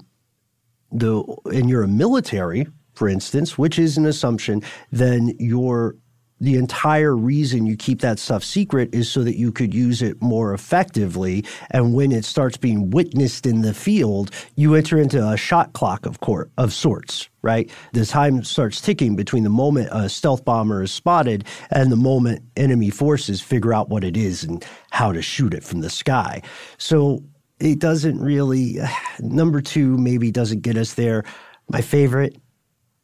[0.92, 5.94] the and you're a military for instance which is an assumption then your
[6.40, 10.20] the entire reason you keep that stuff secret is so that you could use it
[10.22, 11.44] more effectively.
[11.70, 16.06] And when it starts being witnessed in the field, you enter into a shot clock
[16.06, 17.70] of court of sorts, right?
[17.92, 22.42] The time starts ticking between the moment a stealth bomber is spotted and the moment
[22.56, 26.42] enemy forces figure out what it is and how to shoot it from the sky.
[26.78, 27.22] So
[27.58, 28.78] it doesn't really
[29.20, 31.24] number two maybe doesn't get us there.
[31.68, 32.36] My favorite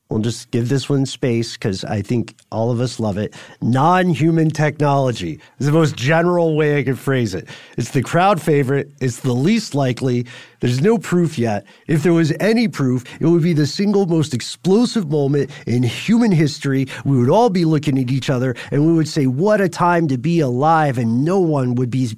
[0.08, 3.34] We'll just give this one space because I think all of us love it.
[3.60, 7.48] Non human technology is the most general way I could phrase it.
[7.76, 10.24] It's the crowd favorite, it's the least likely.
[10.60, 11.66] There's no proof yet.
[11.88, 16.30] If there was any proof, it would be the single most explosive moment in human
[16.30, 16.86] history.
[17.04, 20.06] We would all be looking at each other and we would say, What a time
[20.06, 22.16] to be alive, and no one would be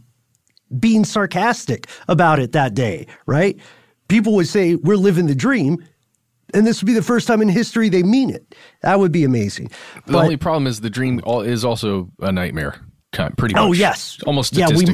[0.79, 3.59] being sarcastic about it that day, right?
[4.09, 5.83] People would say, We're living the dream.
[6.55, 8.55] And this would be the first time in history they mean it.
[8.83, 9.71] That would be amazing.
[10.07, 12.77] The But- only problem is the dream all, is also a nightmare,
[13.13, 13.63] kind pretty much.
[13.63, 14.85] Oh yes, almost Yeah, we-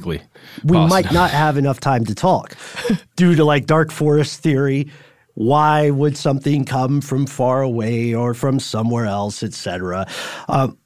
[0.65, 2.57] we, might not have enough time to talk
[3.17, 4.89] due to like dark forest theory.
[5.35, 10.07] Why would something come from far away or from somewhere else, etc.
[10.49, 10.79] Um,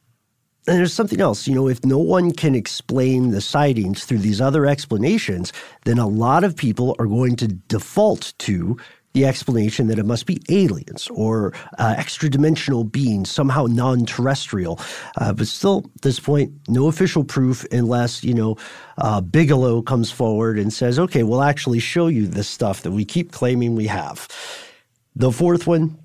[0.66, 4.40] and there's something else, you know, if no one can explain the sightings through these
[4.40, 5.50] other explanations,
[5.86, 8.76] then a lot of people are going to default to
[9.14, 14.78] the explanation that it must be aliens or uh, extra dimensional beings, somehow non terrestrial.
[15.16, 18.56] Uh, but still, at this point, no official proof unless, you know,
[18.98, 23.04] uh, Bigelow comes forward and says, okay, we'll actually show you this stuff that we
[23.04, 24.28] keep claiming we have.
[25.16, 25.98] The fourth one,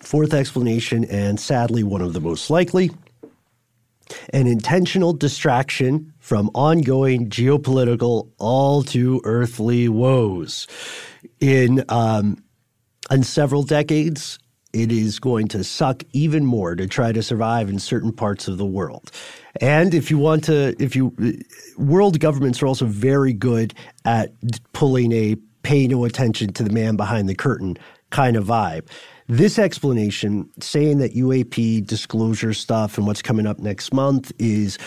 [0.00, 2.90] fourth explanation, and sadly, one of the most likely
[4.32, 10.66] an intentional distraction from ongoing geopolitical, all too earthly woes.
[11.40, 12.42] In um,
[13.10, 14.38] in several decades,
[14.72, 18.58] it is going to suck even more to try to survive in certain parts of
[18.58, 19.10] the world.
[19.60, 21.14] And if you want to, if you,
[21.78, 23.74] world governments are also very good
[24.04, 24.32] at
[24.72, 27.76] pulling a pay no attention to the man behind the curtain
[28.10, 28.88] kind of vibe.
[29.26, 34.78] This explanation, saying that UAP disclosure stuff and what's coming up next month is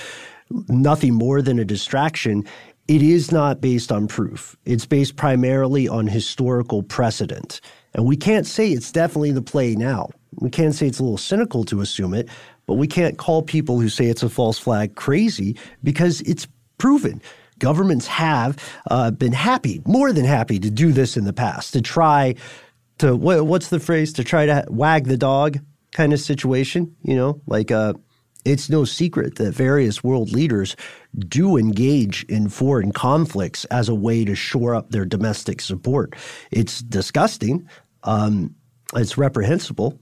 [0.67, 2.45] nothing more than a distraction,
[2.87, 4.55] it is not based on proof.
[4.65, 7.61] It's based primarily on historical precedent.
[7.93, 10.09] And we can't say it's definitely the play now.
[10.35, 12.29] We can't say it's a little cynical to assume it,
[12.65, 17.21] but we can't call people who say it's a false flag crazy because it's proven.
[17.59, 18.57] Governments have
[18.89, 22.35] uh, been happy, more than happy, to do this in the past, to try
[22.97, 25.59] to, what, what's the phrase, to try to wag the dog
[25.91, 27.93] kind of situation, you know, like uh,
[28.45, 30.75] it's no secret that various world leaders
[31.17, 36.15] do engage in foreign conflicts as a way to shore up their domestic support.
[36.51, 37.67] It's disgusting.
[38.03, 38.55] Um,
[38.95, 39.99] it's reprehensible.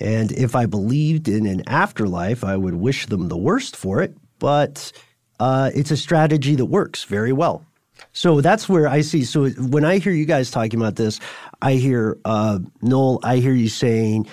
[0.00, 4.16] And if I believed in an afterlife, I would wish them the worst for it.
[4.38, 4.92] But
[5.38, 7.64] uh, it's a strategy that works very well.
[8.12, 9.24] So that's where I see.
[9.24, 11.20] So when I hear you guys talking about this,
[11.60, 13.20] I hear uh, Noel.
[13.22, 14.26] I hear you saying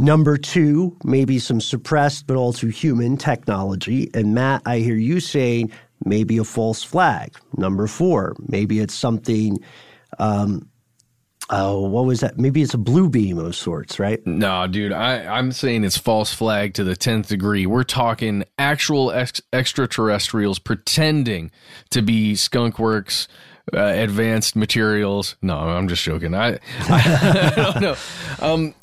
[0.00, 4.10] Number two, maybe some suppressed but also human technology.
[4.14, 5.72] And Matt, I hear you saying
[6.06, 7.36] maybe a false flag.
[7.58, 9.58] Number four, maybe it's something.
[10.18, 10.66] Um,
[11.52, 12.38] Oh, what was that?
[12.38, 14.24] Maybe it's a blue beam of sorts, right?
[14.24, 17.66] No, dude, I, I'm saying it's false flag to the 10th degree.
[17.66, 21.50] We're talking actual ex- extraterrestrials pretending
[21.90, 23.26] to be skunkworks,
[23.74, 25.34] uh, advanced materials.
[25.42, 26.36] No, I'm just joking.
[26.36, 27.96] I, I, I don't know.
[28.38, 28.74] Um,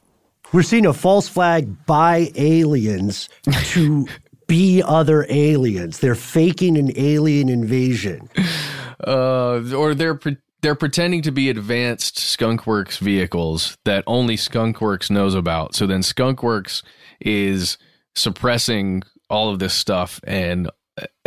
[0.54, 3.30] we're seeing a false flag by aliens
[3.66, 4.08] to
[4.48, 6.00] be other aliens.
[6.00, 8.30] They're faking an alien invasion.
[9.06, 15.36] Uh, or they're pre- they're pretending to be advanced Skunkworks vehicles that only Skunkworks knows
[15.36, 15.76] about.
[15.76, 16.82] So then Skunkworks
[17.20, 17.78] is
[18.16, 20.70] suppressing all of this stuff and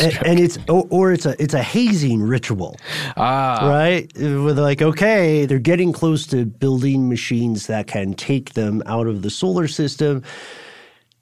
[0.00, 2.76] and, and, it's or, or, it's a it's a hazing ritual,
[3.16, 4.10] ah, right?
[4.16, 9.22] With like, okay, they're getting close to building machines that can take them out of
[9.22, 10.22] the solar system.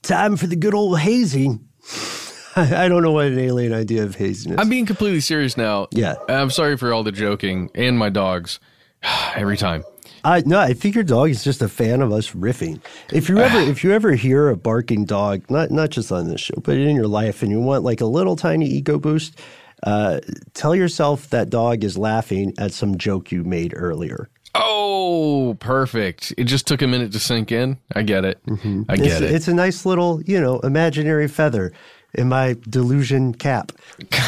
[0.02, 1.66] Time for the good old hazing.
[2.56, 4.58] I don't know what an alien idea of hazing is.
[4.58, 5.88] I'm being completely serious now.
[5.90, 8.60] Yeah, I'm sorry for all the joking and my dogs
[9.34, 9.84] every time.
[10.24, 12.80] I no, I think your dog is just a fan of us riffing.
[13.12, 16.40] If you ever if you ever hear a barking dog, not not just on this
[16.40, 19.38] show, but in your life, and you want like a little tiny ego boost,
[19.82, 20.20] uh,
[20.54, 24.28] tell yourself that dog is laughing at some joke you made earlier.
[24.54, 26.32] Oh, perfect!
[26.36, 27.78] It just took a minute to sink in.
[27.94, 28.44] I get it.
[28.46, 28.82] Mm-hmm.
[28.88, 29.30] I get it's, it.
[29.32, 31.72] It's a nice little, you know, imaginary feather
[32.14, 33.72] in my delusion cap.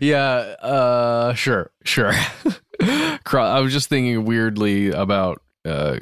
[0.00, 2.12] yeah, uh, sure, sure.
[2.80, 5.98] I was just thinking weirdly about uh,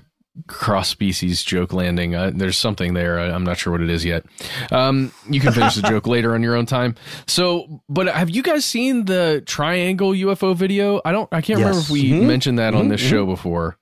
[0.47, 2.15] cross species joke landing.
[2.15, 3.19] Uh, there's something there.
[3.19, 4.25] I, am not sure what it is yet.
[4.71, 6.95] Um, you can finish the joke later on your own time.
[7.27, 11.01] So, but have you guys seen the triangle UFO video?
[11.05, 11.29] I don't.
[11.33, 11.69] I can't yes.
[11.69, 12.27] remember if we mm-hmm.
[12.27, 12.81] mentioned that mm-hmm.
[12.81, 13.11] on this mm-hmm.
[13.11, 13.79] show before.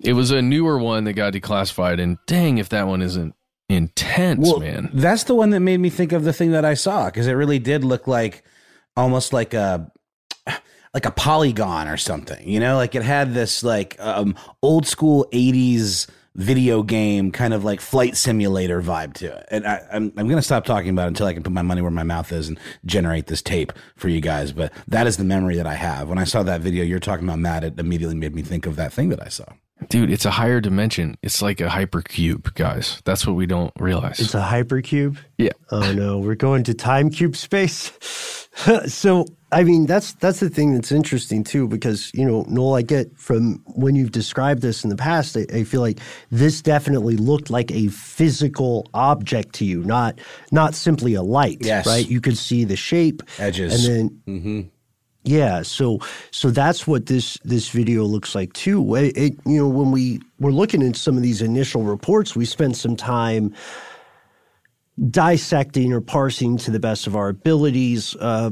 [0.00, 3.34] It was a newer one that got declassified, and dang, if that one isn't
[3.68, 4.90] intense, well, man.
[4.92, 7.32] That's the one that made me think of the thing that I saw because it
[7.32, 8.44] really did look like
[8.96, 9.90] almost like a
[10.94, 15.26] like a polygon or something, you know, like it had this like um, old school
[15.32, 19.46] 80s video game kind of like flight simulator vibe to it.
[19.50, 21.52] And I, am I'm, I'm going to stop talking about it until I can put
[21.52, 24.52] my money where my mouth is and generate this tape for you guys.
[24.52, 26.08] But that is the memory that I have.
[26.08, 28.76] When I saw that video you're talking about, Matt, it immediately made me think of
[28.76, 29.44] that thing that I saw.
[29.88, 31.16] Dude, it's a higher dimension.
[31.22, 33.02] It's like a hypercube, guys.
[33.04, 34.20] That's what we don't realize.
[34.20, 35.18] It's a hypercube?
[35.36, 35.50] Yeah.
[35.70, 37.92] Oh no, we're going to time cube space.
[38.86, 42.82] so I mean, that's that's the thing that's interesting too, because you know, Noel, I
[42.82, 46.00] get from when you've described this in the past, I, I, feel like
[46.30, 51.58] this definitely looked like a physical object to you, not not simply a light.
[51.60, 51.86] Yes.
[51.86, 52.06] right.
[52.08, 54.22] You could see the shape, edges, and then.
[54.26, 54.60] Mm-hmm.
[55.26, 56.00] Yeah, so
[56.32, 58.94] so that's what this this video looks like too.
[58.96, 62.44] It, it, you know when we were looking at some of these initial reports, we
[62.44, 63.54] spent some time
[65.10, 68.16] dissecting or parsing to the best of our abilities.
[68.16, 68.50] Uh,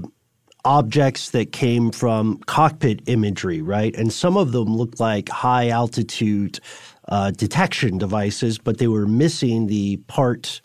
[0.64, 3.94] objects that came from cockpit imagery, right?
[3.96, 6.60] And some of them looked like high altitude
[7.08, 10.60] uh, detection devices, but they were missing the part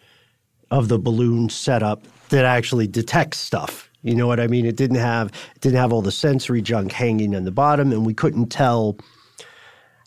[0.70, 3.90] of the balloon setup that actually detects stuff.
[4.04, 4.66] You know what I mean?
[4.66, 8.14] It didn't have didn't have all the sensory junk hanging on the bottom, and we
[8.14, 8.98] couldn't tell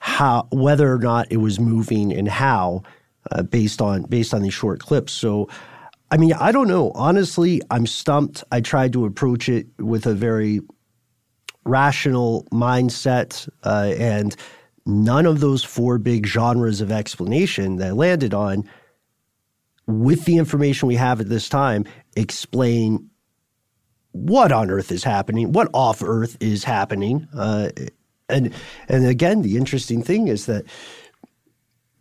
[0.00, 2.82] how whether or not it was moving and how
[3.32, 5.12] uh, based on based on these short clips.
[5.12, 5.48] So
[6.10, 6.90] I mean, I don't know.
[6.94, 8.42] Honestly, I'm stumped.
[8.50, 10.60] I tried to approach it with a very
[11.64, 14.34] rational mindset uh, and
[14.86, 18.68] none of those four big genres of explanation that I landed on,
[19.86, 21.84] with the information we have at this time,
[22.16, 23.10] explain
[24.12, 27.28] what on earth is happening, what off earth is happening.
[27.36, 27.70] Uh,
[28.28, 28.52] and
[28.88, 30.64] and again, the interesting thing is that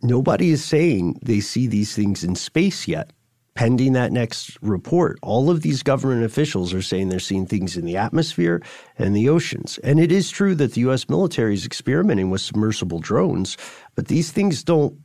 [0.02, 3.10] nobody is saying they see these things in space yet.
[3.54, 7.84] Pending that next report, all of these government officials are saying they're seeing things in
[7.84, 8.62] the atmosphere
[8.96, 9.78] and the oceans.
[9.78, 13.56] And it is true that the US military is experimenting with submersible drones,
[13.96, 14.98] but these things don't,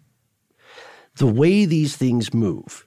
[1.15, 2.85] the way these things move,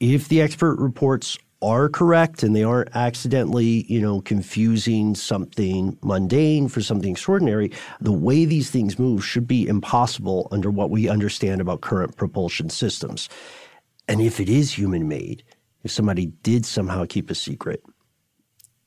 [0.00, 6.68] if the expert reports are correct and they aren't accidentally, you know, confusing something mundane
[6.68, 11.60] for something extraordinary, the way these things move should be impossible under what we understand
[11.60, 13.28] about current propulsion systems.
[14.10, 15.44] And if it is human made,
[15.84, 17.80] if somebody did somehow keep a secret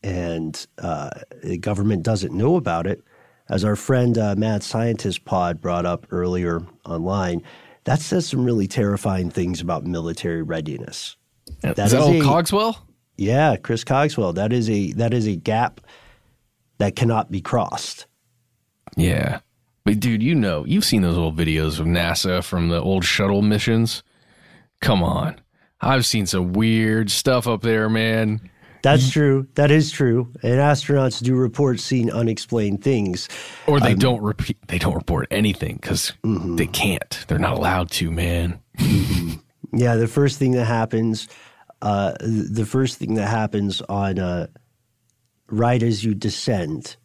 [0.03, 3.01] and uh, the government doesn't know about it,
[3.47, 7.41] as our friend uh, Mad Scientist Pod brought up earlier online,
[7.85, 11.15] that says some really terrifying things about military readiness.
[11.61, 12.85] That is that old a, Cogswell?
[13.17, 14.33] Yeah, Chris Cogswell.
[14.33, 15.79] That is a that is a gap
[16.79, 18.07] that cannot be crossed.
[18.97, 19.39] Yeah.
[19.85, 23.41] But dude, you know, you've seen those old videos of NASA from the old shuttle
[23.41, 24.03] missions.
[24.83, 25.39] Come on.
[25.79, 28.49] I've seen some weird stuff up there, man.
[28.83, 29.47] That's true.
[29.55, 30.29] That is true.
[30.43, 33.29] And astronauts do report seeing unexplained things.
[33.65, 36.57] Or they um, don't repeat they don't report anything because mm-hmm.
[36.57, 37.23] they can't.
[37.29, 38.59] They're not allowed to, man.
[39.75, 41.27] Yeah, the first thing that happens,
[41.81, 44.45] uh, the first thing that happens on uh,
[45.47, 46.95] right as you descend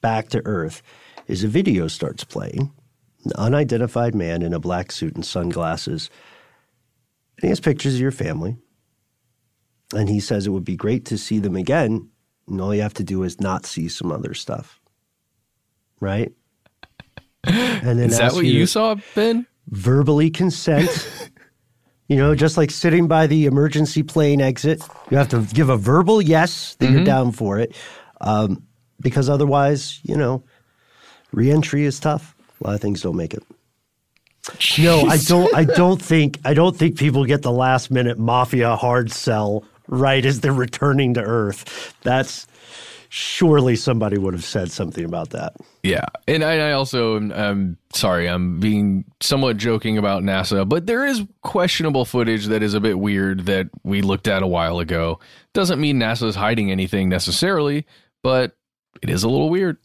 [0.00, 0.80] back to Earth
[1.26, 2.72] is a video starts playing.
[3.24, 6.08] An unidentified man in a black suit and sunglasses.
[7.36, 8.56] And he has pictures of your family.
[9.94, 12.08] And he says it would be great to see them again.
[12.48, 14.80] And all you have to do is not see some other stuff.
[16.00, 16.32] Right?
[17.46, 19.46] And then is that what you, you saw, Ben?
[19.68, 20.88] Verbally consent
[22.08, 25.76] You know, just like sitting by the emergency plane exit, you have to give a
[25.76, 26.96] verbal yes that mm-hmm.
[26.96, 27.74] you're down for it,
[28.20, 28.62] um,
[29.00, 30.44] because otherwise, you know,
[31.32, 32.36] reentry is tough.
[32.60, 33.42] A lot of things don't make it.
[34.52, 34.84] Jeez.
[34.84, 35.54] No, I don't.
[35.54, 36.38] I don't think.
[36.44, 41.14] I don't think people get the last minute mafia hard sell right as they're returning
[41.14, 41.94] to Earth.
[42.02, 42.46] That's
[43.14, 45.54] surely somebody would have said something about that.
[45.84, 50.86] Yeah, and I, I also am um, sorry, I'm being somewhat joking about NASA, but
[50.86, 54.80] there is questionable footage that is a bit weird that we looked at a while
[54.80, 55.20] ago.
[55.52, 57.86] Doesn't mean NASA is hiding anything necessarily,
[58.24, 58.56] but
[59.00, 59.78] it is a little weird.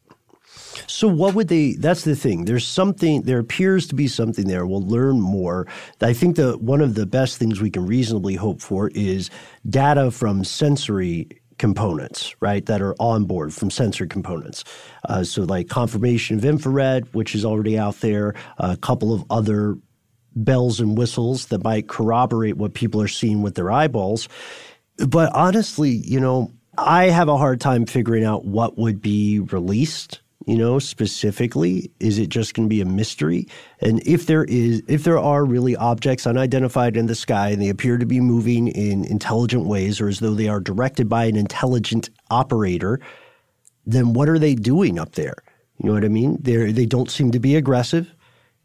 [0.88, 2.46] So what would they that's the thing.
[2.46, 4.66] There's something there appears to be something there.
[4.66, 5.68] We'll learn more.
[6.02, 9.30] I think that one of the best things we can reasonably hope for is
[9.70, 11.28] data from sensory
[11.60, 14.64] components, right, that are on board from sensor components.
[15.08, 19.78] Uh, so, like confirmation of infrared, which is already out there, a couple of other
[20.36, 24.28] bells and whistles that might corroborate what people are seeing with their eyeballs.
[24.98, 30.22] But honestly, you know, I have a hard time figuring out what would be released
[30.50, 31.92] you know, specifically?
[32.00, 33.48] Is it just going to be a mystery?
[33.82, 37.70] And if there is, if there are really objects unidentified in the sky and they
[37.70, 41.36] appear to be moving in intelligent ways or as though they are directed by an
[41.36, 43.00] intelligent operator,
[43.86, 45.36] then what are they doing up there?
[45.78, 46.40] You know what I mean?
[46.42, 48.12] They they don't seem to be aggressive.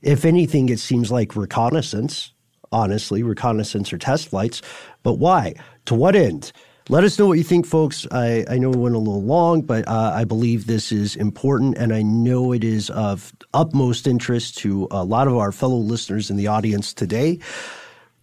[0.01, 2.33] If anything, it seems like reconnaissance.
[2.73, 4.63] Honestly, reconnaissance or test flights.
[5.03, 5.55] But why?
[5.85, 6.51] To what end?
[6.91, 8.07] Let us know what you think, folks.
[8.11, 11.79] I, I know it went a little long, but uh, I believe this is important,
[11.79, 16.29] and I know it is of utmost interest to a lot of our fellow listeners
[16.29, 17.39] in the audience today.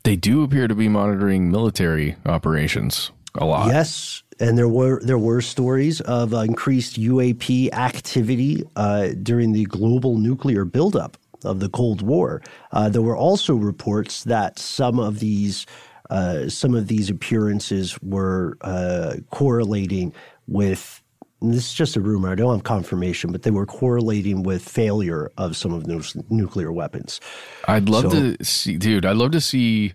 [0.03, 3.69] They do appear to be monitoring military operations a lot.
[3.69, 9.65] Yes, and there were there were stories of uh, increased UAP activity uh, during the
[9.65, 12.43] global nuclear buildup of the Cold War.
[12.71, 15.65] Uh, there were also reports that some of these
[16.11, 20.13] uh, some of these appearances were uh, correlating
[20.45, 21.01] with
[21.41, 22.29] this is just a rumor.
[22.29, 26.71] I don't have confirmation, but they were correlating with failure of some of those nuclear
[26.71, 27.19] weapons.
[27.67, 29.05] I'd love so, to see, dude.
[29.05, 29.93] I'd love to see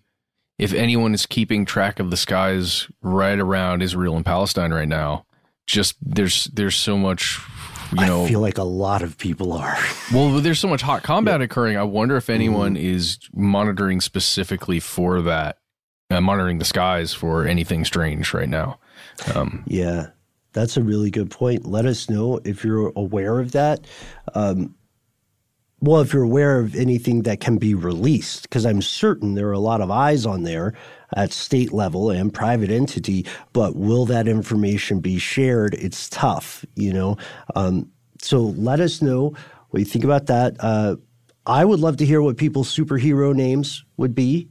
[0.58, 5.26] if anyone is keeping track of the skies right around Israel and Palestine right now.
[5.66, 7.38] Just there's there's so much.
[7.92, 9.76] You know, I feel like a lot of people are.
[10.12, 11.44] well, there's so much hot combat yeah.
[11.44, 11.76] occurring.
[11.76, 12.82] I wonder if anyone mm.
[12.82, 15.58] is monitoring specifically for that
[16.10, 18.78] uh, monitoring the skies for anything strange right now.
[19.34, 20.08] Um, yeah,
[20.52, 21.66] that's a really good point.
[21.66, 23.86] Let us know if you're aware of that.
[24.34, 24.74] Um,
[25.80, 29.52] well, if you're aware of anything that can be released, because I'm certain there are
[29.52, 30.72] a lot of eyes on there
[31.14, 35.74] at state level and private entity, but will that information be shared?
[35.74, 37.18] It's tough, you know.
[37.54, 37.90] Um,
[38.22, 39.34] so let us know
[39.70, 40.56] What you think about that?
[40.60, 40.96] Uh,
[41.44, 44.48] I would love to hear what people's superhero names would be.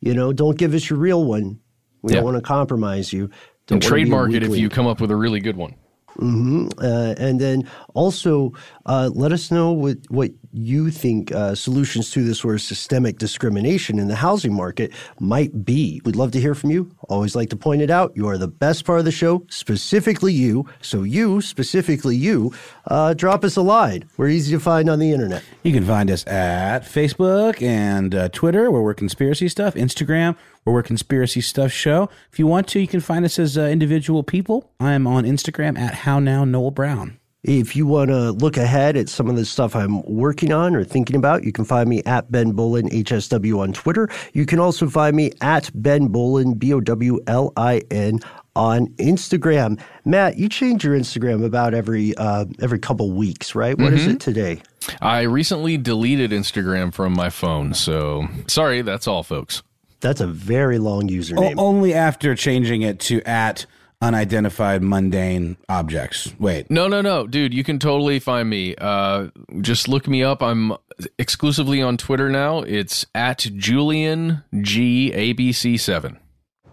[0.00, 1.60] You know, don't give us your real one.
[2.02, 2.16] We Yeah.
[2.16, 3.28] don't want to compromise you.
[3.66, 5.74] Don't wanna trademark it if you come up with a really good one.
[6.18, 8.52] Hmm Uh, and then also
[8.86, 13.18] uh, let us know what, what you think uh, solutions to this sort of systemic
[13.18, 16.00] discrimination in the housing market might be.
[16.04, 16.90] We'd love to hear from you.
[17.08, 18.12] Always like to point it out.
[18.16, 20.66] You are the best part of the show, specifically you.
[20.80, 22.52] So, you, specifically you,
[22.86, 24.04] uh, drop us a line.
[24.16, 25.42] We're easy to find on the internet.
[25.62, 30.74] You can find us at Facebook and uh, Twitter, where we're conspiracy stuff, Instagram, where
[30.74, 32.08] we're conspiracy stuff show.
[32.32, 34.70] If you want to, you can find us as uh, individual people.
[34.80, 37.18] I'm on Instagram at How Now Noel Brown.
[37.42, 40.84] If you want to look ahead at some of the stuff I'm working on or
[40.84, 44.10] thinking about, you can find me at Ben Bowlin HSW on Twitter.
[44.34, 48.20] You can also find me at Ben Bowlin B O W L I N
[48.56, 49.80] on Instagram.
[50.04, 53.78] Matt, you change your Instagram about every uh, every couple weeks, right?
[53.78, 54.14] What is Mhm.
[54.16, 54.60] it today?
[55.00, 59.62] I recently deleted Instagram from my phone, so sorry, that's all, folks.
[60.00, 61.56] That's a very long username.
[61.58, 63.66] O- only after changing it to at
[64.02, 66.32] unidentified mundane objects.
[66.38, 66.70] Wait.
[66.70, 68.74] No, no, no, dude, you can totally find me.
[68.76, 69.28] Uh,
[69.60, 70.42] just look me up.
[70.42, 70.72] I'm
[71.18, 72.60] exclusively on Twitter now.
[72.60, 76.18] It's at Julian G ABC seven.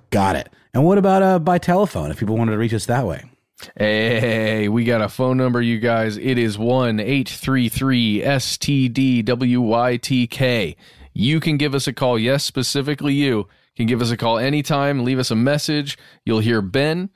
[0.10, 0.50] Got it.
[0.74, 3.26] And what about uh, by telephone if people wanted to reach us that way?
[3.76, 6.16] Hey, we got a phone number, you guys.
[6.18, 9.26] It is one eight three three STDWYTK.
[11.20, 12.20] You can give us a call.
[12.20, 15.04] Yes, specifically you can give us a call anytime.
[15.04, 15.98] Leave us a message.
[16.26, 17.10] You'll hear Ben.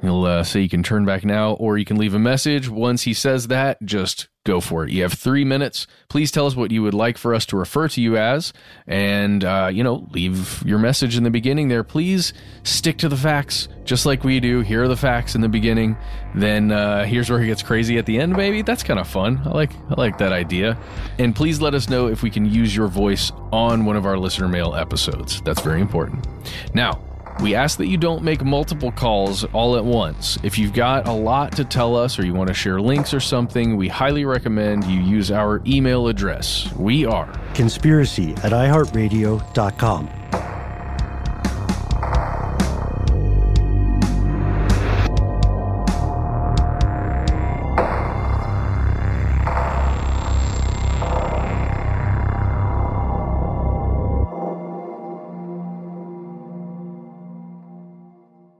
[0.00, 2.68] He'll uh, say you can turn back now, or you can leave a message.
[2.68, 4.90] Once he says that, just go for it.
[4.90, 5.86] You have three minutes.
[6.08, 8.54] Please tell us what you would like for us to refer to you as,
[8.86, 11.84] and uh, you know, leave your message in the beginning there.
[11.84, 12.32] Please
[12.62, 14.60] stick to the facts, just like we do.
[14.62, 15.98] Here are the facts in the beginning.
[16.34, 18.32] Then uh, here's where he gets crazy at the end.
[18.34, 19.42] Maybe that's kind of fun.
[19.44, 20.78] I like I like that idea.
[21.18, 24.16] And please let us know if we can use your voice on one of our
[24.16, 25.42] listener mail episodes.
[25.42, 26.26] That's very important.
[26.74, 27.04] Now.
[27.40, 30.38] We ask that you don't make multiple calls all at once.
[30.42, 33.20] If you've got a lot to tell us or you want to share links or
[33.20, 36.70] something, we highly recommend you use our email address.
[36.76, 40.59] We are Conspiracy at iHeartRadio.com.